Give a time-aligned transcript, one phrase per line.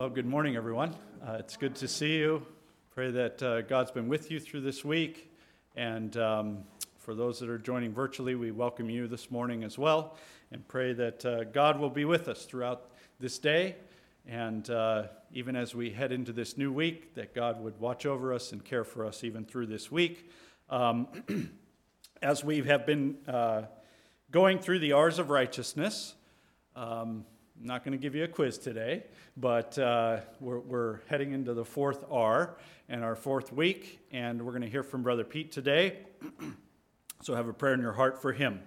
[0.00, 0.94] Well, good morning, everyone.
[1.26, 2.46] Uh, it's good to see you.
[2.94, 5.28] Pray that uh, God's been with you through this week.
[5.74, 6.58] And um,
[6.98, 10.16] for those that are joining virtually, we welcome you this morning as well.
[10.52, 13.74] And pray that uh, God will be with us throughout this day.
[14.24, 18.32] And uh, even as we head into this new week, that God would watch over
[18.32, 20.30] us and care for us even through this week.
[20.70, 21.08] Um,
[22.22, 23.62] as we have been uh,
[24.30, 26.14] going through the R's of righteousness,
[26.76, 27.24] um,
[27.60, 29.02] I'm not going to give you a quiz today,
[29.36, 32.56] but uh, we're, we're, heading into the fourth R
[32.88, 35.98] and our fourth week, and we're going to hear from Brother Pete today.
[37.22, 38.60] so have a prayer in your heart for him.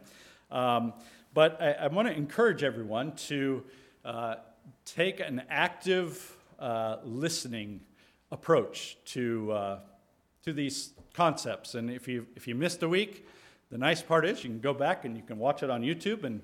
[0.51, 0.91] Um,
[1.33, 3.63] but I, I want to encourage everyone to
[4.03, 4.35] uh,
[4.83, 7.79] take an active uh, listening
[8.29, 9.79] approach to, uh,
[10.43, 11.75] to these concepts.
[11.75, 13.25] And if you, if you missed a week,
[13.69, 16.25] the nice part is you can go back and you can watch it on YouTube
[16.25, 16.41] and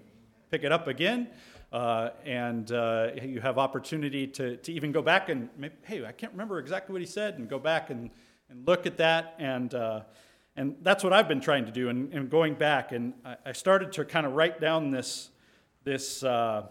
[0.50, 1.28] pick it up again.
[1.72, 5.50] Uh, and uh, you have opportunity to, to even go back and
[5.84, 8.09] hey i can't remember exactly what he said and go back and,
[8.50, 9.36] and look at that.
[9.38, 10.02] And, uh,
[10.56, 12.94] and that's what i've been trying to do and, and going back.
[12.94, 15.30] And I, I, started to kind of write down this,
[15.84, 16.68] this uh,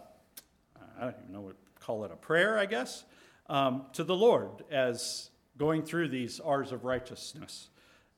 [0.98, 3.04] i don't even know what to call it a prayer i guess
[3.50, 7.68] um, to the lord as going through these r's of righteousness.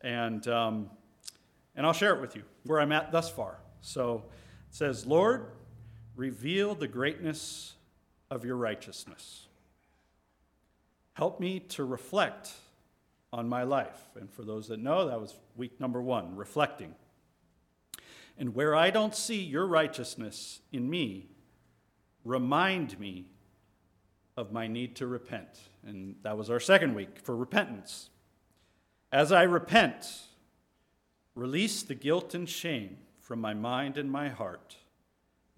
[0.00, 0.90] And, um,
[1.74, 3.58] and i'll share it with you where i'm at thus far.
[3.80, 4.26] So
[4.68, 5.46] it says lord
[6.18, 7.74] Reveal the greatness
[8.28, 9.46] of your righteousness.
[11.12, 12.50] Help me to reflect
[13.32, 14.08] on my life.
[14.16, 16.96] And for those that know, that was week number one, reflecting.
[18.36, 21.28] And where I don't see your righteousness in me,
[22.24, 23.26] remind me
[24.36, 25.60] of my need to repent.
[25.86, 28.10] And that was our second week for repentance.
[29.12, 30.04] As I repent,
[31.36, 34.78] release the guilt and shame from my mind and my heart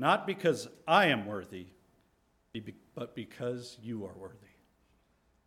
[0.01, 1.67] not because I am worthy,
[2.95, 4.37] but because you are worthy.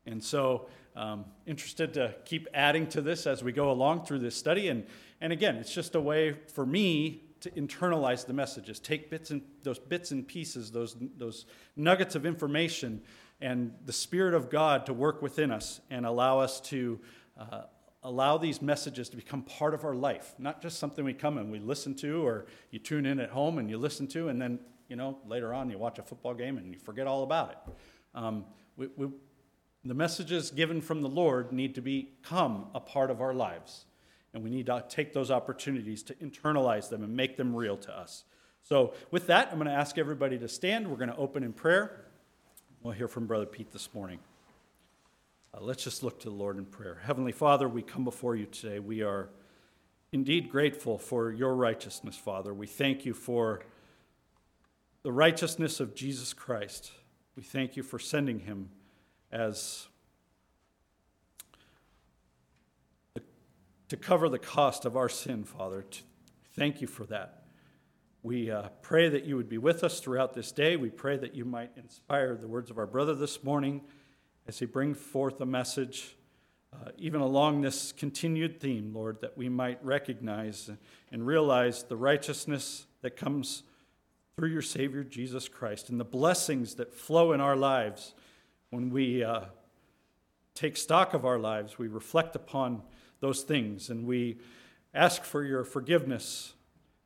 [0.05, 4.35] And so, um, interested to keep adding to this as we go along through this
[4.35, 4.67] study.
[4.67, 4.85] And,
[5.21, 9.41] and again, it's just a way for me to internalize the messages, take bits and
[9.63, 13.01] those bits and pieces, those, those nuggets of information,
[13.41, 16.99] and the Spirit of God to work within us and allow us to
[17.37, 17.63] uh,
[18.03, 21.51] allow these messages to become part of our life, not just something we come and
[21.51, 24.59] we listen to, or you tune in at home and you listen to, and then
[24.89, 27.57] you know later on you watch a football game and you forget all about it.
[28.15, 28.45] Um,
[28.77, 29.07] we, we,
[29.85, 33.85] the messages given from the Lord need to become a part of our lives,
[34.33, 37.97] and we need to take those opportunities to internalize them and make them real to
[37.97, 38.23] us.
[38.61, 40.87] So, with that, I'm going to ask everybody to stand.
[40.87, 42.05] We're going to open in prayer.
[42.81, 44.19] We'll hear from Brother Pete this morning.
[45.55, 46.99] Uh, let's just look to the Lord in prayer.
[47.03, 48.79] Heavenly Father, we come before you today.
[48.79, 49.29] We are
[50.11, 52.53] indeed grateful for your righteousness, Father.
[52.53, 53.61] We thank you for
[55.03, 56.91] the righteousness of Jesus Christ.
[57.35, 58.69] We thank you for sending him
[59.31, 59.87] as
[63.89, 65.85] to cover the cost of our sin, Father.
[66.55, 67.43] Thank you for that.
[68.23, 70.77] We uh, pray that you would be with us throughout this day.
[70.77, 73.81] We pray that you might inspire the words of our brother this morning
[74.47, 76.15] as he brings forth a message,
[76.73, 80.69] uh, even along this continued theme, Lord, that we might recognize
[81.11, 83.63] and realize the righteousness that comes
[84.35, 88.15] through your Savior, Jesus Christ, and the blessings that flow in our lives
[88.71, 89.41] when we uh,
[90.55, 92.81] take stock of our lives, we reflect upon
[93.19, 94.39] those things, and we
[94.93, 96.53] ask for your forgiveness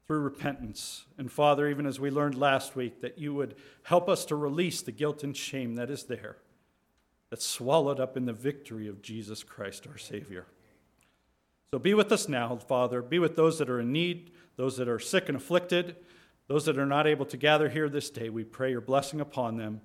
[0.08, 1.06] through repentance.
[1.18, 4.82] And Father, even as we learned last week, that you would help us to release
[4.82, 6.38] the guilt and shame that is there
[7.30, 10.46] that's swallowed up in the victory of Jesus Christ, our Savior.
[11.72, 13.02] So be with us now, Father.
[13.02, 15.98] Be with those that are in need, those that are sick and afflicted,
[16.48, 18.30] those that are not able to gather here this day.
[18.30, 19.82] We pray your blessing upon them,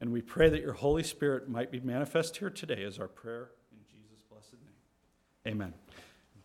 [0.00, 3.50] and we pray that your Holy Spirit might be manifest here today as our prayer
[3.70, 5.54] in Jesus' blessed name.
[5.54, 5.74] Amen.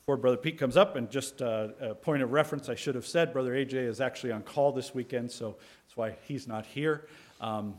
[0.06, 3.08] Before Brother Pete comes up, and just uh, a point of reference, I should have
[3.08, 7.08] said Brother AJ is actually on call this weekend, so that's why he's not here.
[7.40, 7.76] Um,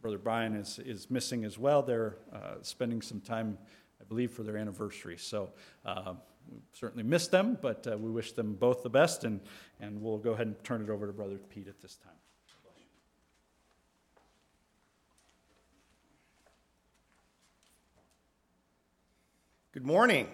[0.00, 1.82] Brother Brian is, is missing as well.
[1.82, 3.56] They're uh, spending some time,
[4.00, 5.16] I believe, for their anniversary.
[5.16, 5.50] So
[5.84, 6.14] uh,
[6.50, 9.40] we certainly miss them, but uh, we wish them both the best, and,
[9.80, 12.12] and we'll go ahead and turn it over to Brother Pete at this time.
[19.72, 20.28] Good morning.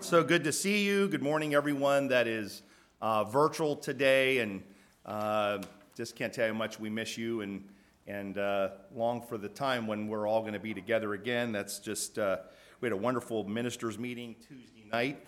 [0.00, 1.08] So good to see you.
[1.08, 2.62] Good morning, everyone that is
[3.00, 4.62] uh, virtual today, and
[5.06, 5.58] uh,
[5.96, 7.64] just can't tell you how much we miss you and
[8.10, 11.52] and uh, long for the time when we're all going to be together again.
[11.52, 12.38] That's just, uh,
[12.80, 15.24] we had a wonderful ministers' meeting Tuesday night.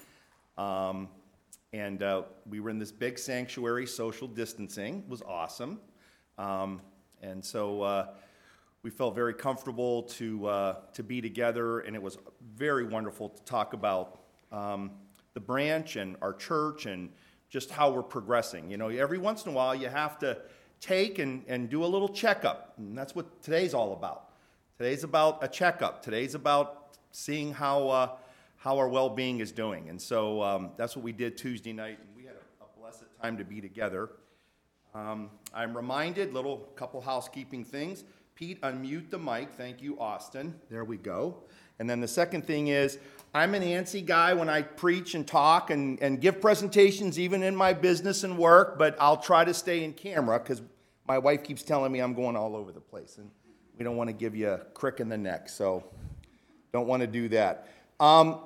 [0.58, 1.08] Um,
[1.72, 5.78] and uh, we were in this big sanctuary, social distancing was awesome.
[6.38, 6.80] Um,
[7.22, 8.06] and so uh,
[8.82, 12.18] we felt very comfortable to, uh, to be together, and it was
[12.56, 14.90] very wonderful to talk about um,
[15.34, 17.10] the branch and our church and
[17.48, 18.70] just how we're progressing.
[18.70, 20.38] You know, every once in a while you have to
[20.82, 24.30] take and, and do a little checkup, and that's what today's all about.
[24.76, 26.02] Today's about a checkup.
[26.02, 28.10] Today's about seeing how, uh,
[28.56, 29.88] how our well being is doing.
[29.88, 33.04] And so um, that's what we did Tuesday night, and we had a, a blessed
[33.22, 34.10] time to be together.
[34.94, 38.04] Um, I'm reminded, little couple housekeeping things.
[38.34, 39.52] Pete, unmute the mic.
[39.52, 40.54] Thank you, Austin.
[40.68, 41.36] There we go.
[41.78, 42.98] And then the second thing is,
[43.34, 47.56] I'm an antsy guy when I preach and talk and, and give presentations, even in
[47.56, 50.60] my business and work, but I'll try to stay in camera because
[51.06, 53.18] my wife keeps telling me I'm going all over the place.
[53.18, 53.30] And
[53.76, 55.84] we don't want to give you a crick in the neck, so
[56.72, 57.68] don't want to do that.
[58.00, 58.40] Um,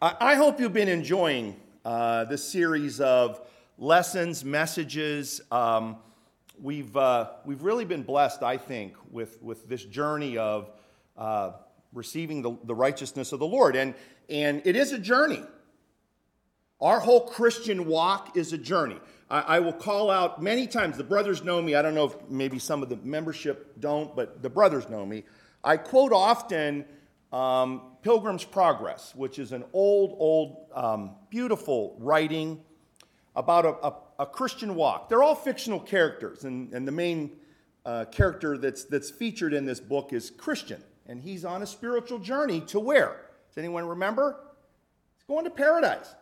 [0.00, 3.40] I, I, hope you've been enjoying uh, this series of
[3.78, 5.40] lessons, messages.
[5.50, 5.96] Um,
[6.60, 10.70] we've, uh, we've really been blessed, I think, with, with this journey of
[11.16, 11.52] uh,
[11.92, 13.76] receiving the, the righteousness of the Lord.
[13.76, 13.94] And,
[14.28, 15.42] and it is a journey.
[16.80, 18.98] Our whole Christian walk is a journey.
[19.30, 21.74] I, I, will call out many times, the brothers know me.
[21.74, 25.24] I don't know if maybe some of the membership don't, but the brothers know me.
[25.62, 26.84] I quote often
[27.32, 32.60] um, Pilgrim's Progress, which is an old, old, um, beautiful writing
[33.34, 35.08] about a, a, a, Christian walk.
[35.08, 37.32] They're all fictional characters, and, and the main
[37.84, 42.18] uh, character that's, that's featured in this book is Christian, and he's on a spiritual
[42.18, 43.16] journey to where?
[43.48, 44.36] Does anyone remember?
[45.16, 46.14] He's going to paradise.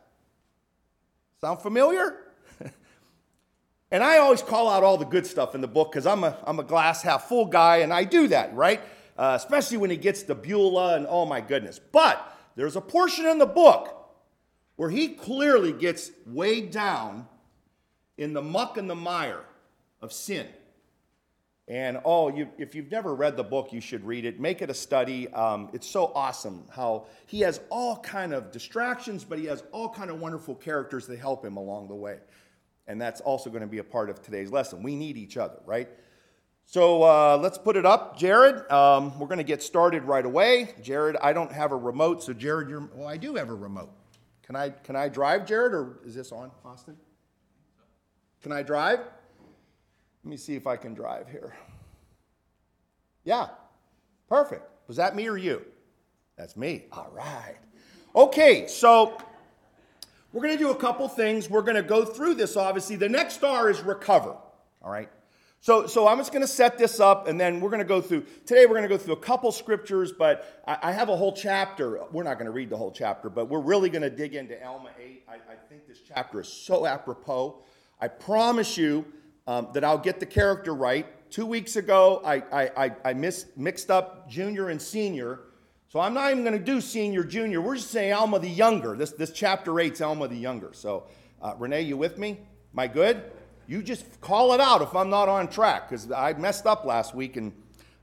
[1.44, 2.18] Sound familiar?
[3.90, 6.38] and I always call out all the good stuff in the book because I'm a,
[6.46, 8.80] I'm a glass half full guy, and I do that, right?
[9.18, 11.80] Uh, especially when he gets to Beulah and oh my goodness.
[11.80, 14.14] But there's a portion in the book
[14.76, 17.26] where he clearly gets weighed down
[18.16, 19.44] in the muck and the mire
[20.00, 20.46] of sin.
[21.68, 24.40] And oh, you, if you've never read the book, you should read it.
[24.40, 25.28] Make it a study.
[25.32, 29.88] Um, it's so awesome how he has all kind of distractions, but he has all
[29.88, 32.18] kind of wonderful characters that help him along the way.
[32.88, 34.82] And that's also going to be a part of today's lesson.
[34.82, 35.88] We need each other, right?
[36.66, 38.70] So uh, let's put it up, Jared.
[38.70, 40.74] Um, we're going to get started right away.
[40.82, 42.88] Jared, I don't have a remote, so Jared, you're.
[42.94, 43.90] Well, I do have a remote.
[44.42, 46.96] Can I, can I drive, Jared, or is this on, Austin?
[48.42, 49.00] Can I drive?
[50.24, 51.54] Let me see if I can drive here.
[53.24, 53.48] Yeah,
[54.28, 54.68] perfect.
[54.86, 55.64] Was that me or you?
[56.36, 56.84] That's me.
[56.92, 57.56] All right.
[58.14, 59.16] Okay, so
[60.32, 61.50] we're going to do a couple things.
[61.50, 62.96] We're going to go through this, obviously.
[62.96, 64.36] The next star is recover.
[64.82, 65.08] All right.
[65.60, 68.00] So, so I'm just going to set this up, and then we're going to go
[68.00, 68.24] through.
[68.46, 71.32] Today, we're going to go through a couple scriptures, but I, I have a whole
[71.32, 72.00] chapter.
[72.10, 74.60] We're not going to read the whole chapter, but we're really going to dig into
[74.66, 75.24] Alma 8.
[75.28, 75.36] I, I
[75.68, 77.62] think this chapter is so apropos.
[78.00, 79.04] I promise you
[79.46, 81.06] um, that I'll get the character right.
[81.30, 85.40] Two weeks ago, I, I, I, I missed, mixed up junior and senior.
[85.88, 87.60] So I'm not even going to do senior, junior.
[87.60, 88.96] We're just saying Alma the younger.
[88.96, 90.70] This, this chapter 8's Alma the younger.
[90.72, 91.04] So,
[91.40, 92.30] uh, Renee, you with me?
[92.72, 93.22] Am I good?
[93.66, 97.14] You just call it out if I'm not on track because I messed up last
[97.14, 97.52] week and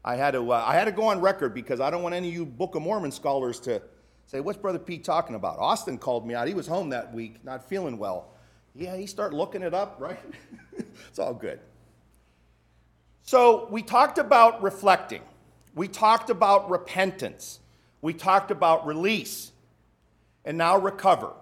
[0.05, 2.29] I had to uh, I had to go on record because I don't want any
[2.29, 3.81] of you Book of Mormon scholars to
[4.25, 5.59] say what's Brother Pete talking about.
[5.59, 6.47] Austin called me out.
[6.47, 8.33] He was home that week, not feeling well.
[8.79, 10.19] Yeah, he started looking it up, right?
[11.09, 11.59] it's all good.
[13.23, 15.21] So we talked about reflecting.
[15.75, 17.59] We talked about repentance.
[18.01, 19.51] We talked about release.
[20.45, 21.33] And now recover.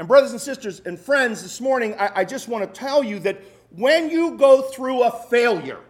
[0.00, 3.20] And, brothers and sisters and friends, this morning, I, I just want to tell you
[3.20, 5.80] that when you go through a failure,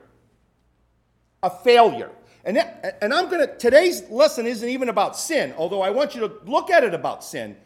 [1.43, 2.11] a failure,
[2.45, 2.59] and,
[3.01, 6.33] and I'm going to, today's lesson isn't even about sin, although I want you to
[6.45, 7.57] look at it about sin.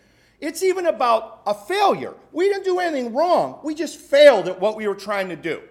[0.40, 2.14] It's even about a failure.
[2.32, 5.62] We didn't do anything wrong, we just failed at what we were trying to do.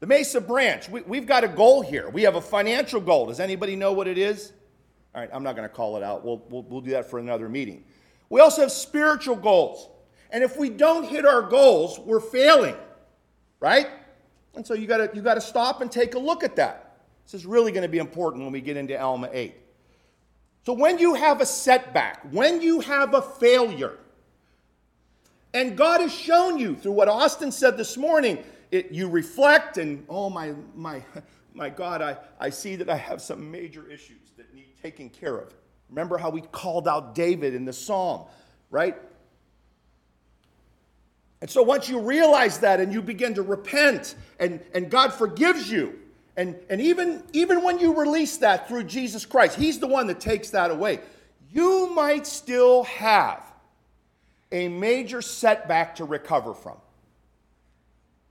[0.00, 2.08] The Mesa branch, we, have got a goal here.
[2.08, 3.26] We have a financial goal.
[3.26, 4.52] Does anybody know what it is?
[5.14, 6.24] All right, I'm not going to call it out.
[6.24, 7.84] We'll, we'll, we'll do that for another meeting.
[8.30, 9.90] We also have spiritual goals.
[10.30, 12.76] And if we don't hit our goals, we're failing,
[13.58, 13.88] right?
[14.54, 17.02] And so you got you got to stop and take a look at that.
[17.24, 19.54] This is really going to be important when we get into Alma 8.
[20.64, 23.98] So when you have a setback, when you have a failure,
[25.54, 28.38] and God has shown you through what Austin said this morning,
[28.70, 31.02] it, you reflect and, oh my, my,
[31.54, 35.36] my God, I, I see that I have some major issues that need taken care
[35.38, 35.52] of.
[35.88, 38.26] Remember how we called out David in the psalm,
[38.70, 38.96] right?
[41.40, 45.70] And so once you realize that and you begin to repent and, and God forgives
[45.70, 45.99] you,
[46.36, 50.20] and, and even, even when you release that through Jesus Christ, He's the one that
[50.20, 51.00] takes that away,
[51.52, 53.42] you might still have
[54.52, 56.76] a major setback to recover from.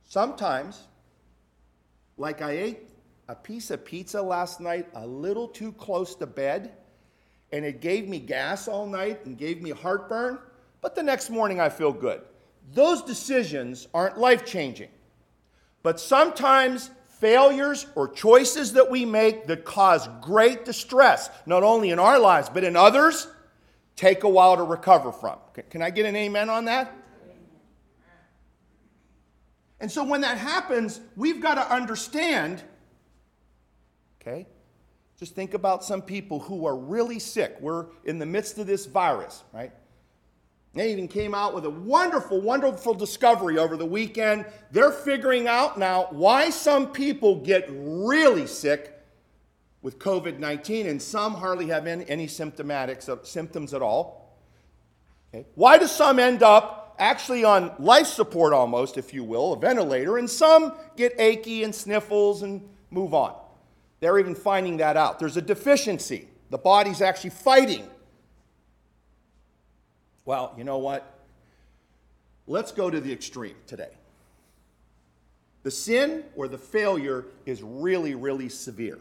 [0.05, 0.81] Sometimes,
[2.17, 2.79] like I ate
[3.27, 6.73] a piece of pizza last night a little too close to bed,
[7.51, 10.39] and it gave me gas all night and gave me heartburn,
[10.81, 12.21] but the next morning I feel good.
[12.73, 14.89] Those decisions aren't life changing.
[15.83, 21.99] But sometimes failures or choices that we make that cause great distress, not only in
[21.99, 23.27] our lives, but in others,
[23.95, 25.37] take a while to recover from.
[25.69, 26.93] Can I get an amen on that?
[29.81, 32.63] And so when that happens, we've got to understand,
[34.21, 34.45] okay?
[35.17, 37.57] Just think about some people who are really sick.
[37.59, 39.71] We're in the midst of this virus, right?
[40.73, 44.45] They even came out with a wonderful, wonderful discovery over the weekend.
[44.71, 48.95] They're figuring out now why some people get really sick
[49.81, 54.37] with COVID 19 and some hardly have any, any symptomatic symptoms at all.
[55.33, 55.45] Okay.
[55.55, 60.17] Why do some end up actually on life support almost, if you will, a ventilator,
[60.17, 63.35] and some get achy and sniffles and move on?
[64.01, 65.17] They're even finding that out.
[65.19, 66.29] There's a deficiency.
[66.51, 67.87] The body's actually fighting
[70.29, 71.11] well, you know what?
[72.45, 73.89] Let's go to the extreme today.
[75.63, 78.99] The sin or the failure is really, really severe.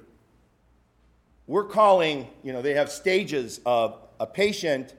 [1.47, 4.95] We're calling, you know, they have stages of a patient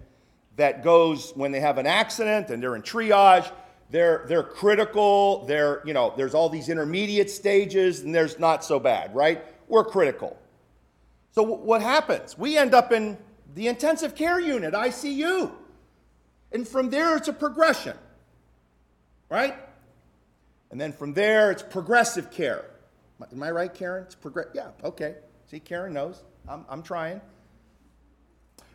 [0.58, 3.52] that goes when they have an accident and they're in triage,
[3.90, 8.80] they're, they're critical, they're, you know, there's all these intermediate stages and there's not so
[8.80, 9.44] bad, right?
[9.68, 10.38] We're critical.
[11.32, 12.38] So what happens?
[12.38, 13.18] We end up in
[13.56, 15.54] the intensive care unit, ICU.
[16.52, 17.98] And from there, it's a progression,
[19.30, 19.56] right?
[20.72, 22.66] And then from there, it's progressive care.
[23.32, 24.04] Am I right, Karen?
[24.04, 24.48] It's progress.
[24.54, 25.16] Yeah, okay.
[25.50, 26.24] See, Karen knows.
[26.48, 27.22] I'm, I'm trying.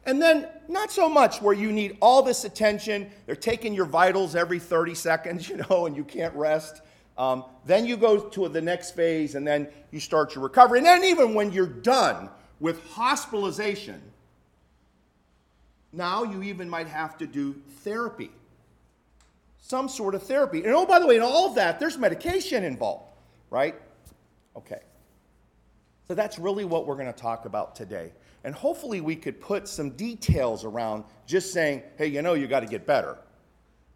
[0.07, 3.11] And then, not so much where you need all this attention.
[3.26, 6.83] They're taking your vitals every 30 seconds, you know, and you can't rest.
[7.16, 10.78] Um, then you go to the next phase, and then you start your recovery.
[10.78, 12.28] And then, even when you're done
[12.61, 14.02] with hospitalization,
[15.97, 18.31] now you even might have to do therapy,
[19.59, 20.65] some sort of therapy.
[20.65, 23.13] And oh, by the way, in all of that, there's medication involved,
[23.51, 23.75] right?
[24.57, 24.81] Okay.
[26.09, 28.13] So that's really what we're going to talk about today.
[28.45, 32.61] And hopefully, we could put some details around just saying, hey, you know, you got
[32.61, 33.17] to get better.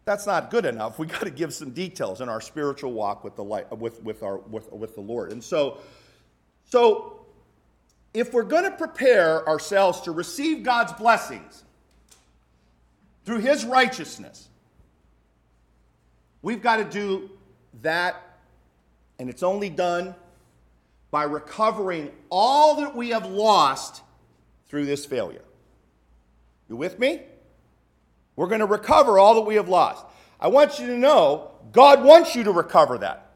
[0.05, 0.97] That's not good enough.
[0.97, 4.23] We got to give some details in our spiritual walk with the, light, with, with,
[4.23, 5.31] our, with, with the Lord.
[5.31, 5.81] And so,
[6.65, 7.27] so,
[8.11, 11.63] if we're going to prepare ourselves to receive God's blessings,
[13.25, 14.49] through his righteousness.
[16.41, 17.29] We've got to do
[17.81, 18.15] that,
[19.17, 20.15] and it's only done
[21.11, 24.03] by recovering all that we have lost
[24.67, 25.43] through this failure.
[26.69, 27.21] You with me?
[28.35, 30.05] We're going to recover all that we have lost.
[30.39, 33.31] I want you to know God wants you to recover that.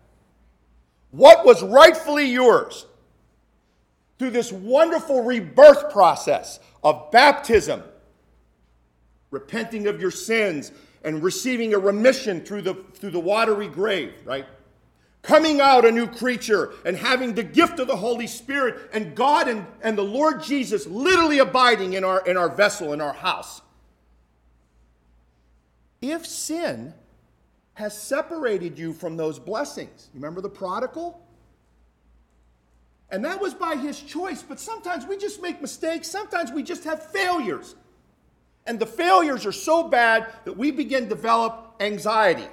[1.12, 2.86] What was rightfully yours
[4.18, 7.84] through this wonderful rebirth process of baptism
[9.34, 10.72] repenting of your sins
[11.04, 14.46] and receiving a remission through the, through the watery grave, right?
[15.24, 19.48] Coming out a new creature and having the gift of the Holy Spirit and God
[19.48, 23.62] and, and the Lord Jesus literally abiding in our, in our vessel, in our house.
[26.02, 26.94] If sin
[27.74, 31.26] has separated you from those blessings, remember the prodigal?
[33.10, 36.84] And that was by his choice, but sometimes we just make mistakes, sometimes we just
[36.84, 37.76] have failures.
[38.66, 42.48] And the failures are so bad that we begin to develop anxiety,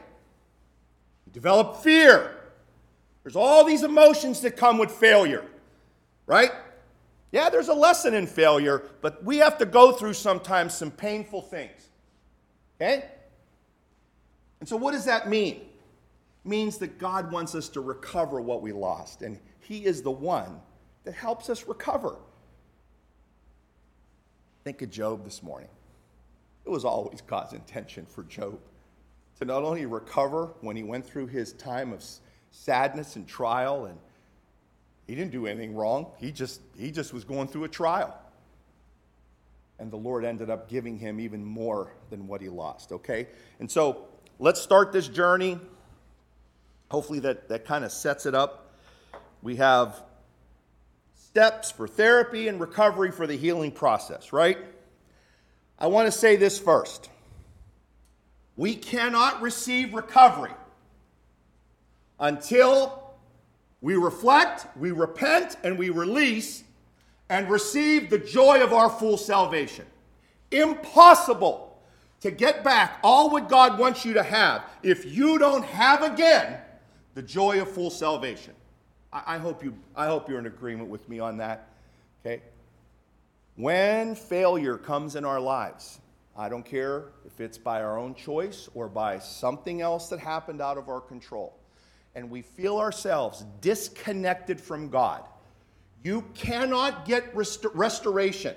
[1.33, 2.37] develop fear.
[3.23, 5.45] There's all these emotions that come with failure,
[6.26, 6.50] right?
[7.33, 11.43] Yeah, there's a lesson in failure, but we have to go through sometimes some painful
[11.43, 11.88] things.
[12.76, 13.05] Okay?
[14.59, 15.57] And so, what does that mean?
[15.57, 20.11] It means that God wants us to recover what we lost, and He is the
[20.11, 20.61] one
[21.05, 22.17] that helps us recover.
[24.64, 25.69] Think of Job this morning.
[26.71, 28.57] It was always God's intention for Job
[29.41, 32.00] to not only recover when he went through his time of
[32.53, 33.99] sadness and trial and
[35.09, 36.07] he didn't do anything wrong.
[36.21, 38.17] He just, he just was going through a trial.
[39.81, 43.27] And the Lord ended up giving him even more than what he lost, okay?
[43.59, 44.07] And so
[44.39, 45.59] let's start this journey.
[46.89, 48.77] Hopefully, that, that kind of sets it up.
[49.43, 50.00] We have
[51.17, 54.59] steps for therapy and recovery for the healing process, right?
[55.80, 57.08] I want to say this first.
[58.56, 60.52] We cannot receive recovery
[62.18, 63.14] until
[63.80, 66.64] we reflect, we repent, and we release
[67.30, 69.87] and receive the joy of our full salvation.
[70.50, 71.78] Impossible
[72.20, 76.58] to get back all what God wants you to have if you don't have again
[77.14, 78.52] the joy of full salvation.
[79.12, 81.68] I, I, hope you, I hope you're in agreement with me on that.
[82.20, 82.42] Okay?
[83.57, 86.00] When failure comes in our lives,
[86.37, 90.61] I don't care if it's by our own choice or by something else that happened
[90.61, 91.59] out of our control,
[92.14, 95.25] and we feel ourselves disconnected from God,
[96.02, 98.54] you cannot get rest- restoration.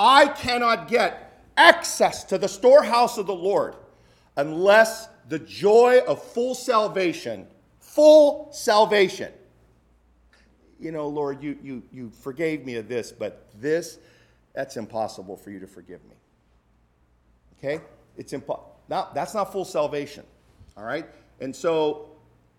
[0.00, 3.76] I cannot get access to the storehouse of the Lord
[4.36, 7.46] unless the joy of full salvation,
[7.80, 9.32] full salvation.
[10.80, 13.98] You know, Lord, you, you, you forgave me of this, but this,
[14.54, 16.16] that's impossible for you to forgive me.
[17.58, 17.82] Okay?
[18.16, 18.76] It's impossible.
[18.88, 20.24] Now, that's not full salvation.
[20.76, 21.06] All right?
[21.40, 22.08] And so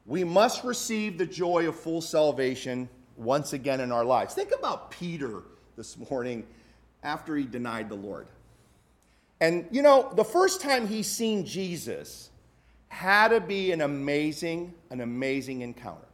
[0.05, 4.33] we must receive the joy of full salvation once again in our lives.
[4.33, 5.43] Think about Peter
[5.75, 6.45] this morning
[7.03, 8.27] after he denied the Lord.
[9.41, 12.29] And you know, the first time he seen Jesus
[12.89, 16.08] had to be an amazing, an amazing encounter.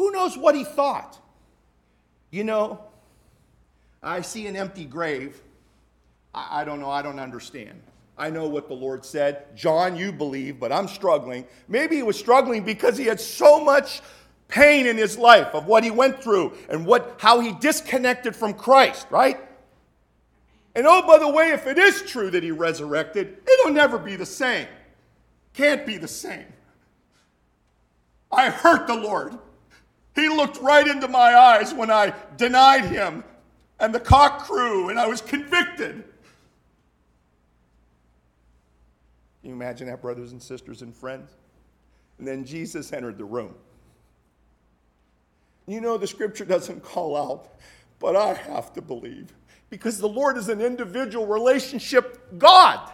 [0.00, 1.18] Who knows what he thought?
[2.30, 2.80] You know,
[4.02, 5.38] I see an empty grave.
[6.34, 7.82] I, I don't know, I don't understand.
[8.16, 9.54] I know what the Lord said.
[9.54, 11.44] John, you believe, but I'm struggling.
[11.68, 14.00] Maybe he was struggling because he had so much
[14.48, 18.54] pain in his life of what he went through and what, how he disconnected from
[18.54, 19.38] Christ, right?
[20.74, 24.16] And oh, by the way, if it is true that he resurrected, it'll never be
[24.16, 24.66] the same.
[25.52, 26.46] Can't be the same.
[28.32, 29.38] I hurt the Lord.
[30.14, 33.24] He looked right into my eyes when I denied him
[33.78, 36.04] and the cock crew, and I was convicted.
[39.40, 41.30] Can you imagine that, brothers and sisters and friends?
[42.18, 43.54] And then Jesus entered the room.
[45.66, 47.48] You know, the scripture doesn't call out,
[47.98, 49.32] but I have to believe
[49.70, 52.90] because the Lord is an individual relationship God.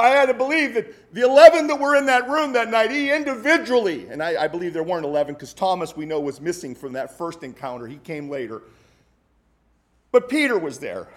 [0.00, 3.12] I had to believe that the 11 that were in that room that night, he
[3.12, 6.92] individually, and I, I believe there weren't 11 because Thomas, we know, was missing from
[6.94, 7.86] that first encounter.
[7.86, 8.62] He came later.
[10.12, 11.08] But Peter was there.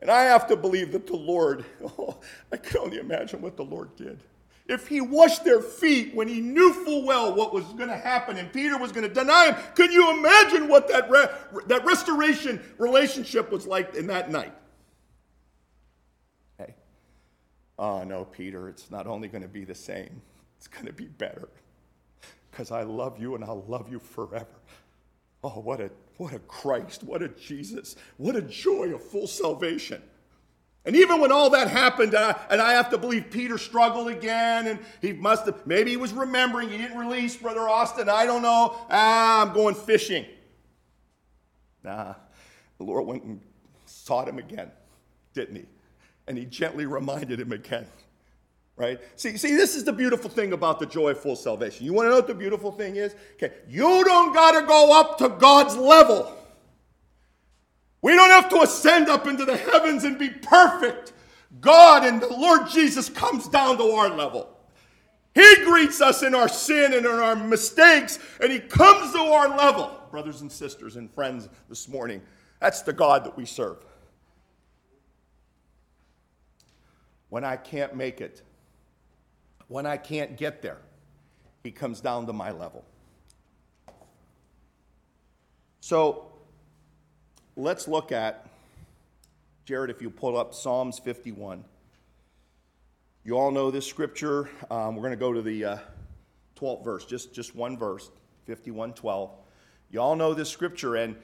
[0.00, 1.64] And I have to believe that the Lord,
[1.98, 2.18] oh,
[2.52, 4.20] I can only imagine what the Lord did
[4.68, 8.36] if he washed their feet when he knew full well what was going to happen
[8.36, 11.28] and Peter was going to deny him, can you imagine what that, re-
[11.66, 14.52] that restoration relationship was like in that night?
[16.58, 16.74] Hey,
[17.78, 20.22] oh no, Peter, it's not only going to be the same,
[20.56, 21.48] it's going to be better
[22.50, 24.46] because I love you and I'll love you forever.
[25.44, 30.02] Oh, what a, what a Christ, what a Jesus, what a joy of full salvation.
[30.86, 34.68] And even when all that happened, uh, and I have to believe Peter struggled again,
[34.68, 38.42] and he must have, maybe he was remembering, he didn't release Brother Austin, I don't
[38.42, 38.76] know.
[38.88, 40.24] Ah, I'm going fishing.
[41.82, 42.14] Nah,
[42.78, 43.40] the Lord went and
[43.84, 44.70] sought him again,
[45.34, 45.64] didn't he?
[46.28, 47.86] And he gently reminded him again,
[48.76, 48.98] right?
[49.14, 51.86] See, see, this is the beautiful thing about the joyful salvation.
[51.86, 53.14] You want to know what the beautiful thing is?
[53.34, 56.36] Okay, you don't got to go up to God's level.
[58.02, 61.12] We don't have to ascend up into the heavens and be perfect.
[61.60, 64.48] God and the Lord Jesus comes down to our level.
[65.34, 69.56] He greets us in our sin and in our mistakes, and He comes to our
[69.56, 70.00] level.
[70.10, 72.22] Brothers and sisters and friends, this morning,
[72.60, 73.84] that's the God that we serve.
[77.28, 78.42] When I can't make it,
[79.68, 80.78] when I can't get there,
[81.62, 82.84] He comes down to my level.
[85.80, 86.32] So,
[87.56, 88.46] let's look at,
[89.64, 91.64] Jared, if you pull up Psalms 51.
[93.24, 94.48] You all know this scripture.
[94.70, 95.78] Um, we're going to go to the uh,
[96.56, 98.10] 12th verse, just, just one verse,
[98.46, 99.30] 51 12.
[99.90, 101.16] You all know this scripture, and,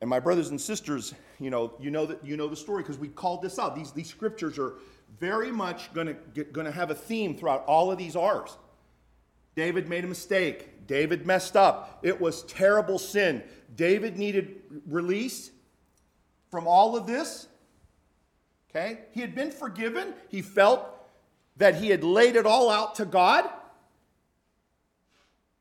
[0.00, 2.98] and my brothers and sisters, you know, you know, that, you know the story because
[2.98, 3.74] we called this out.
[3.74, 4.74] These, these scriptures are
[5.18, 8.56] very much going to have a theme throughout all of these R's.
[9.56, 10.86] David made a mistake.
[10.86, 11.98] David messed up.
[12.02, 13.42] It was terrible sin.
[13.74, 15.50] David needed release
[16.50, 17.48] from all of this.
[18.70, 19.00] Okay?
[19.12, 20.14] He had been forgiven.
[20.28, 20.86] He felt
[21.56, 23.48] that he had laid it all out to God.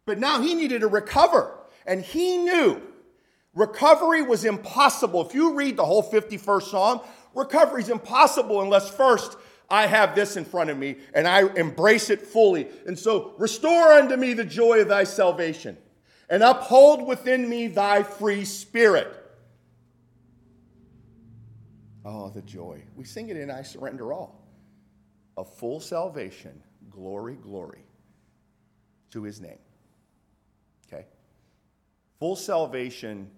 [0.05, 1.55] But now he needed to recover.
[1.85, 2.81] And he knew
[3.53, 5.27] recovery was impossible.
[5.27, 7.01] If you read the whole 51st Psalm,
[7.35, 9.37] recovery is impossible unless first
[9.69, 12.67] I have this in front of me and I embrace it fully.
[12.87, 15.77] And so, restore unto me the joy of thy salvation
[16.29, 19.15] and uphold within me thy free spirit.
[22.05, 22.81] Oh, the joy.
[22.95, 24.41] We sing it in I Surrender All.
[25.37, 27.83] A full salvation, glory, glory
[29.11, 29.59] to his name.
[30.87, 31.05] Okay?
[32.19, 33.29] Full salvation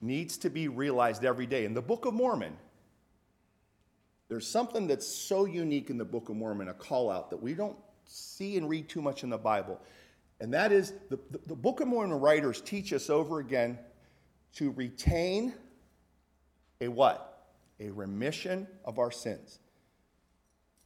[0.00, 1.64] needs to be realized every day.
[1.64, 2.56] In the Book of Mormon,
[4.32, 7.52] there's something that's so unique in the Book of Mormon, a call out that we
[7.52, 9.78] don't see and read too much in the Bible.
[10.40, 13.78] And that is the, the, the Book of Mormon writers teach us over again
[14.54, 15.52] to retain
[16.80, 17.50] a what?
[17.78, 19.58] A remission of our sins.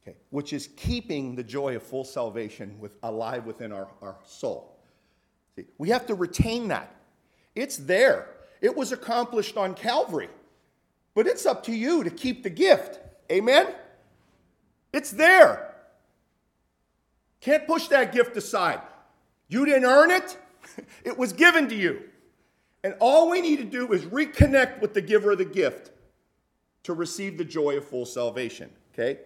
[0.03, 4.77] Okay, which is keeping the joy of full salvation with, alive within our, our soul.
[5.55, 6.93] See, we have to retain that.
[7.55, 8.27] It's there.
[8.59, 10.27] It was accomplished on Calvary.
[11.15, 12.99] But it's up to you to keep the gift.
[13.31, 13.67] Amen?
[14.93, 15.75] It's there.
[17.41, 18.81] Can't push that gift aside.
[19.47, 20.37] You didn't earn it,
[21.03, 22.03] it was given to you.
[22.83, 25.91] And all we need to do is reconnect with the giver of the gift
[26.83, 28.69] to receive the joy of full salvation.
[28.93, 29.19] Okay?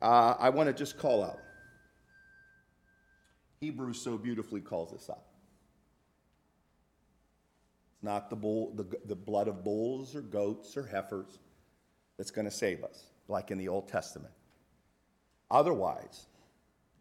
[0.00, 1.38] Uh, I want to just call out.
[3.60, 5.22] Hebrews so beautifully calls this out.
[7.94, 11.38] It's not the, bull, the, the blood of bulls or goats or heifers
[12.18, 14.32] that's going to save us, like in the Old Testament.
[15.50, 16.26] Otherwise,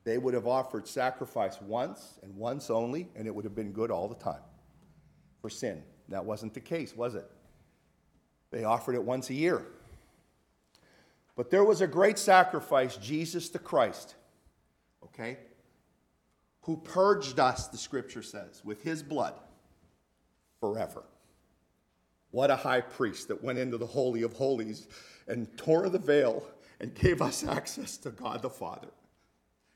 [0.03, 3.91] they would have offered sacrifice once and once only, and it would have been good
[3.91, 4.41] all the time
[5.41, 5.81] for sin.
[6.09, 7.29] That wasn't the case, was it?
[8.51, 9.65] They offered it once a year.
[11.35, 14.15] But there was a great sacrifice, Jesus the Christ,
[15.03, 15.37] okay,
[16.61, 19.33] who purged us, the scripture says, with his blood
[20.59, 21.03] forever.
[22.33, 24.87] What a high priest that went into the Holy of Holies
[25.27, 26.43] and tore the veil
[26.79, 28.87] and gave us access to God the Father.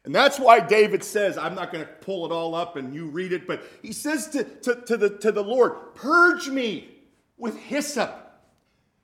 [0.05, 3.05] And that's why David says, I'm not going to pull it all up and you
[3.05, 6.89] read it, but he says to, to, to, the, to the Lord, Purge me
[7.37, 8.23] with hyssop.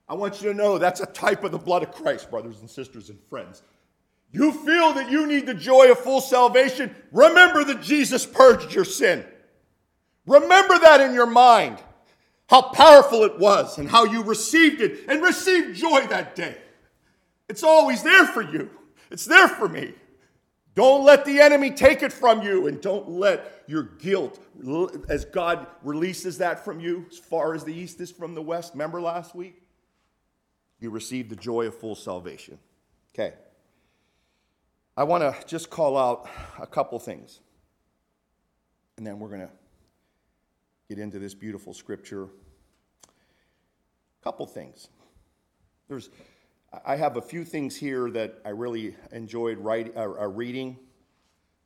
[0.10, 2.68] I want you to know that's a type of the blood of Christ, brothers and
[2.68, 3.62] sisters and friends.
[4.32, 8.86] You feel that you need the joy of full salvation, remember that Jesus purged your
[8.86, 9.24] sin.
[10.26, 11.78] Remember that in your mind,
[12.54, 16.56] how powerful it was and how you received it and received joy that day.
[17.50, 18.70] It's always there for you,
[19.10, 19.96] it's there for me.
[20.76, 24.40] Don't let the enemy take it from you, and don't let your guilt,
[25.08, 28.74] as God releases that from you, as far as the east is from the west.
[28.74, 29.62] Remember last week?
[30.80, 32.58] You received the joy of full salvation.
[33.14, 33.34] Okay.
[34.98, 36.28] I want to just call out
[36.60, 37.40] a couple things,
[38.98, 39.52] and then we're going to
[40.90, 42.30] get into this beautiful scripture.
[44.24, 44.88] Couple things.
[45.90, 46.10] There's
[46.86, 50.80] I have a few things here that I really enjoyed writing, uh, uh, reading.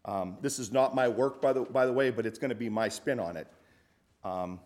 [0.04, 2.56] Um, this is not my work, by the, by the way, but it's going to
[2.56, 3.48] be my spin on it.
[4.26, 4.60] Um,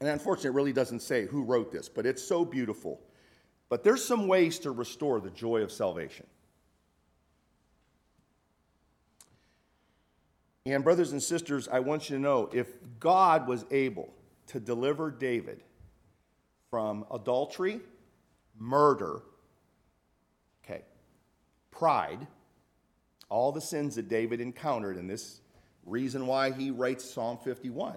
[0.00, 3.00] and unfortunately, it really doesn't say who wrote this, but it's so beautiful.
[3.68, 6.26] But there's some ways to restore the joy of salvation.
[10.66, 12.68] And, brothers and sisters, I want you to know if
[13.00, 14.14] God was able
[14.48, 15.62] to deliver David
[16.74, 17.80] from adultery,
[18.58, 19.22] murder,
[20.64, 20.82] okay,
[21.70, 22.26] pride,
[23.28, 25.40] all the sins that David encountered, and this
[25.86, 27.96] reason why he writes Psalm 51.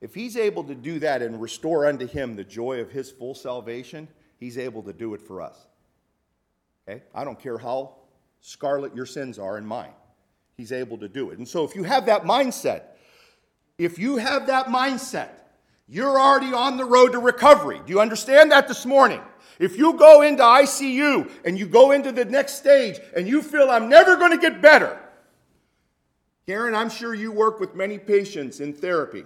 [0.00, 3.34] If he's able to do that and restore unto him the joy of his full
[3.34, 4.06] salvation,
[4.38, 5.58] he's able to do it for us.
[6.88, 7.02] Okay?
[7.12, 7.96] I don't care how
[8.40, 9.94] scarlet your sins are and mine.
[10.56, 11.38] He's able to do it.
[11.38, 12.82] And so if you have that mindset,
[13.78, 15.39] if you have that mindset,
[15.90, 17.80] you're already on the road to recovery.
[17.84, 19.20] Do you understand that this morning?
[19.58, 23.68] If you go into ICU and you go into the next stage and you feel
[23.68, 25.00] I'm never going to get better,
[26.46, 29.24] Karen, I'm sure you work with many patients in therapy.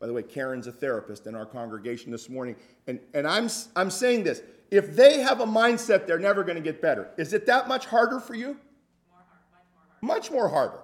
[0.00, 2.56] By the way, Karen's a therapist in our congregation this morning.
[2.88, 6.62] And, and I'm, I'm saying this if they have a mindset they're never going to
[6.62, 8.58] get better, is it that much harder for you?
[9.08, 10.80] More hard, much, more much more harder.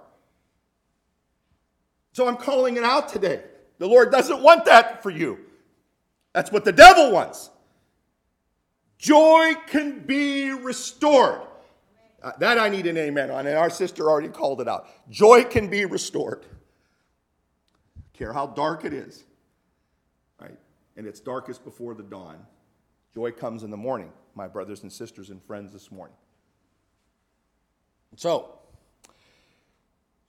[2.12, 3.42] So I'm calling it out today.
[3.80, 5.38] The Lord doesn't want that for you.
[6.34, 7.48] That's what the devil wants.
[8.98, 11.40] Joy can be restored.
[12.22, 14.86] Uh, that I need an amen on, and our sister already called it out.
[15.08, 16.44] Joy can be restored.
[18.12, 19.24] Care how dark it is,
[20.38, 20.58] right?
[20.98, 22.36] And it's darkest before the dawn.
[23.14, 26.16] Joy comes in the morning, my brothers and sisters and friends this morning.
[28.16, 28.58] So,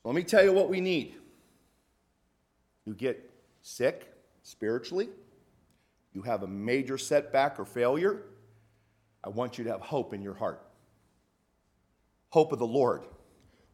[0.06, 1.16] let me tell you what we need.
[2.86, 3.31] You get
[3.62, 4.12] sick
[4.44, 5.10] spiritually,
[6.14, 8.24] you have a major setback or failure,
[9.24, 10.66] I want you to have hope in your heart.
[12.30, 13.06] Hope of the Lord,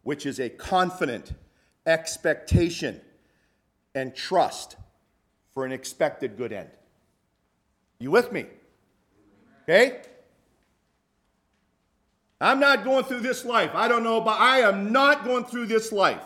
[0.04, 1.34] which is a confident
[1.86, 3.00] expectation
[3.96, 4.76] and trust
[5.54, 6.70] for an expected good end.
[8.00, 8.46] You with me?
[9.64, 10.02] Okay?
[12.40, 13.72] I'm not going through this life.
[13.74, 16.22] I don't know, but I am not going through this life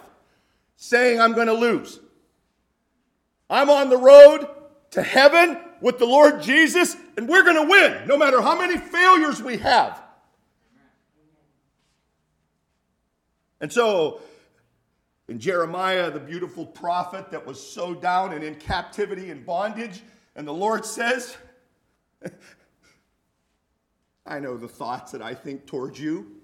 [0.75, 1.99] saying I'm going to lose.
[3.51, 4.47] I'm on the road
[4.91, 8.77] to heaven with the Lord Jesus, and we're going to win no matter how many
[8.77, 10.01] failures we have.
[13.59, 14.21] And so,
[15.27, 20.01] in Jeremiah, the beautiful prophet that was so down and in captivity and bondage.
[20.35, 21.37] And the Lord says,
[24.25, 26.37] I know the thoughts that I think towards you,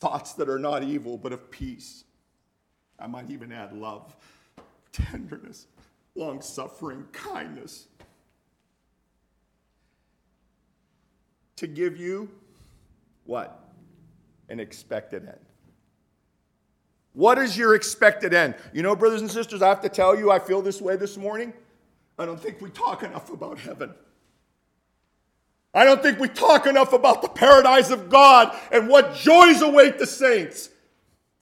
[0.00, 2.04] thoughts that are not evil, but of peace.
[2.98, 4.16] I might even add love,
[4.92, 5.66] tenderness,
[6.18, 7.86] long suffering, kindness.
[11.56, 12.28] To give you
[13.24, 13.72] what?
[14.48, 15.38] An expected end.
[17.12, 18.54] What is your expected end?
[18.72, 21.16] You know, brothers and sisters, I have to tell you, Eye feel this way this
[21.16, 21.52] morning.
[22.18, 23.94] I don't think we talk enough about heaven.
[25.74, 29.98] I don't think we talk enough about the paradise of God and what joys await
[29.98, 30.70] the saints.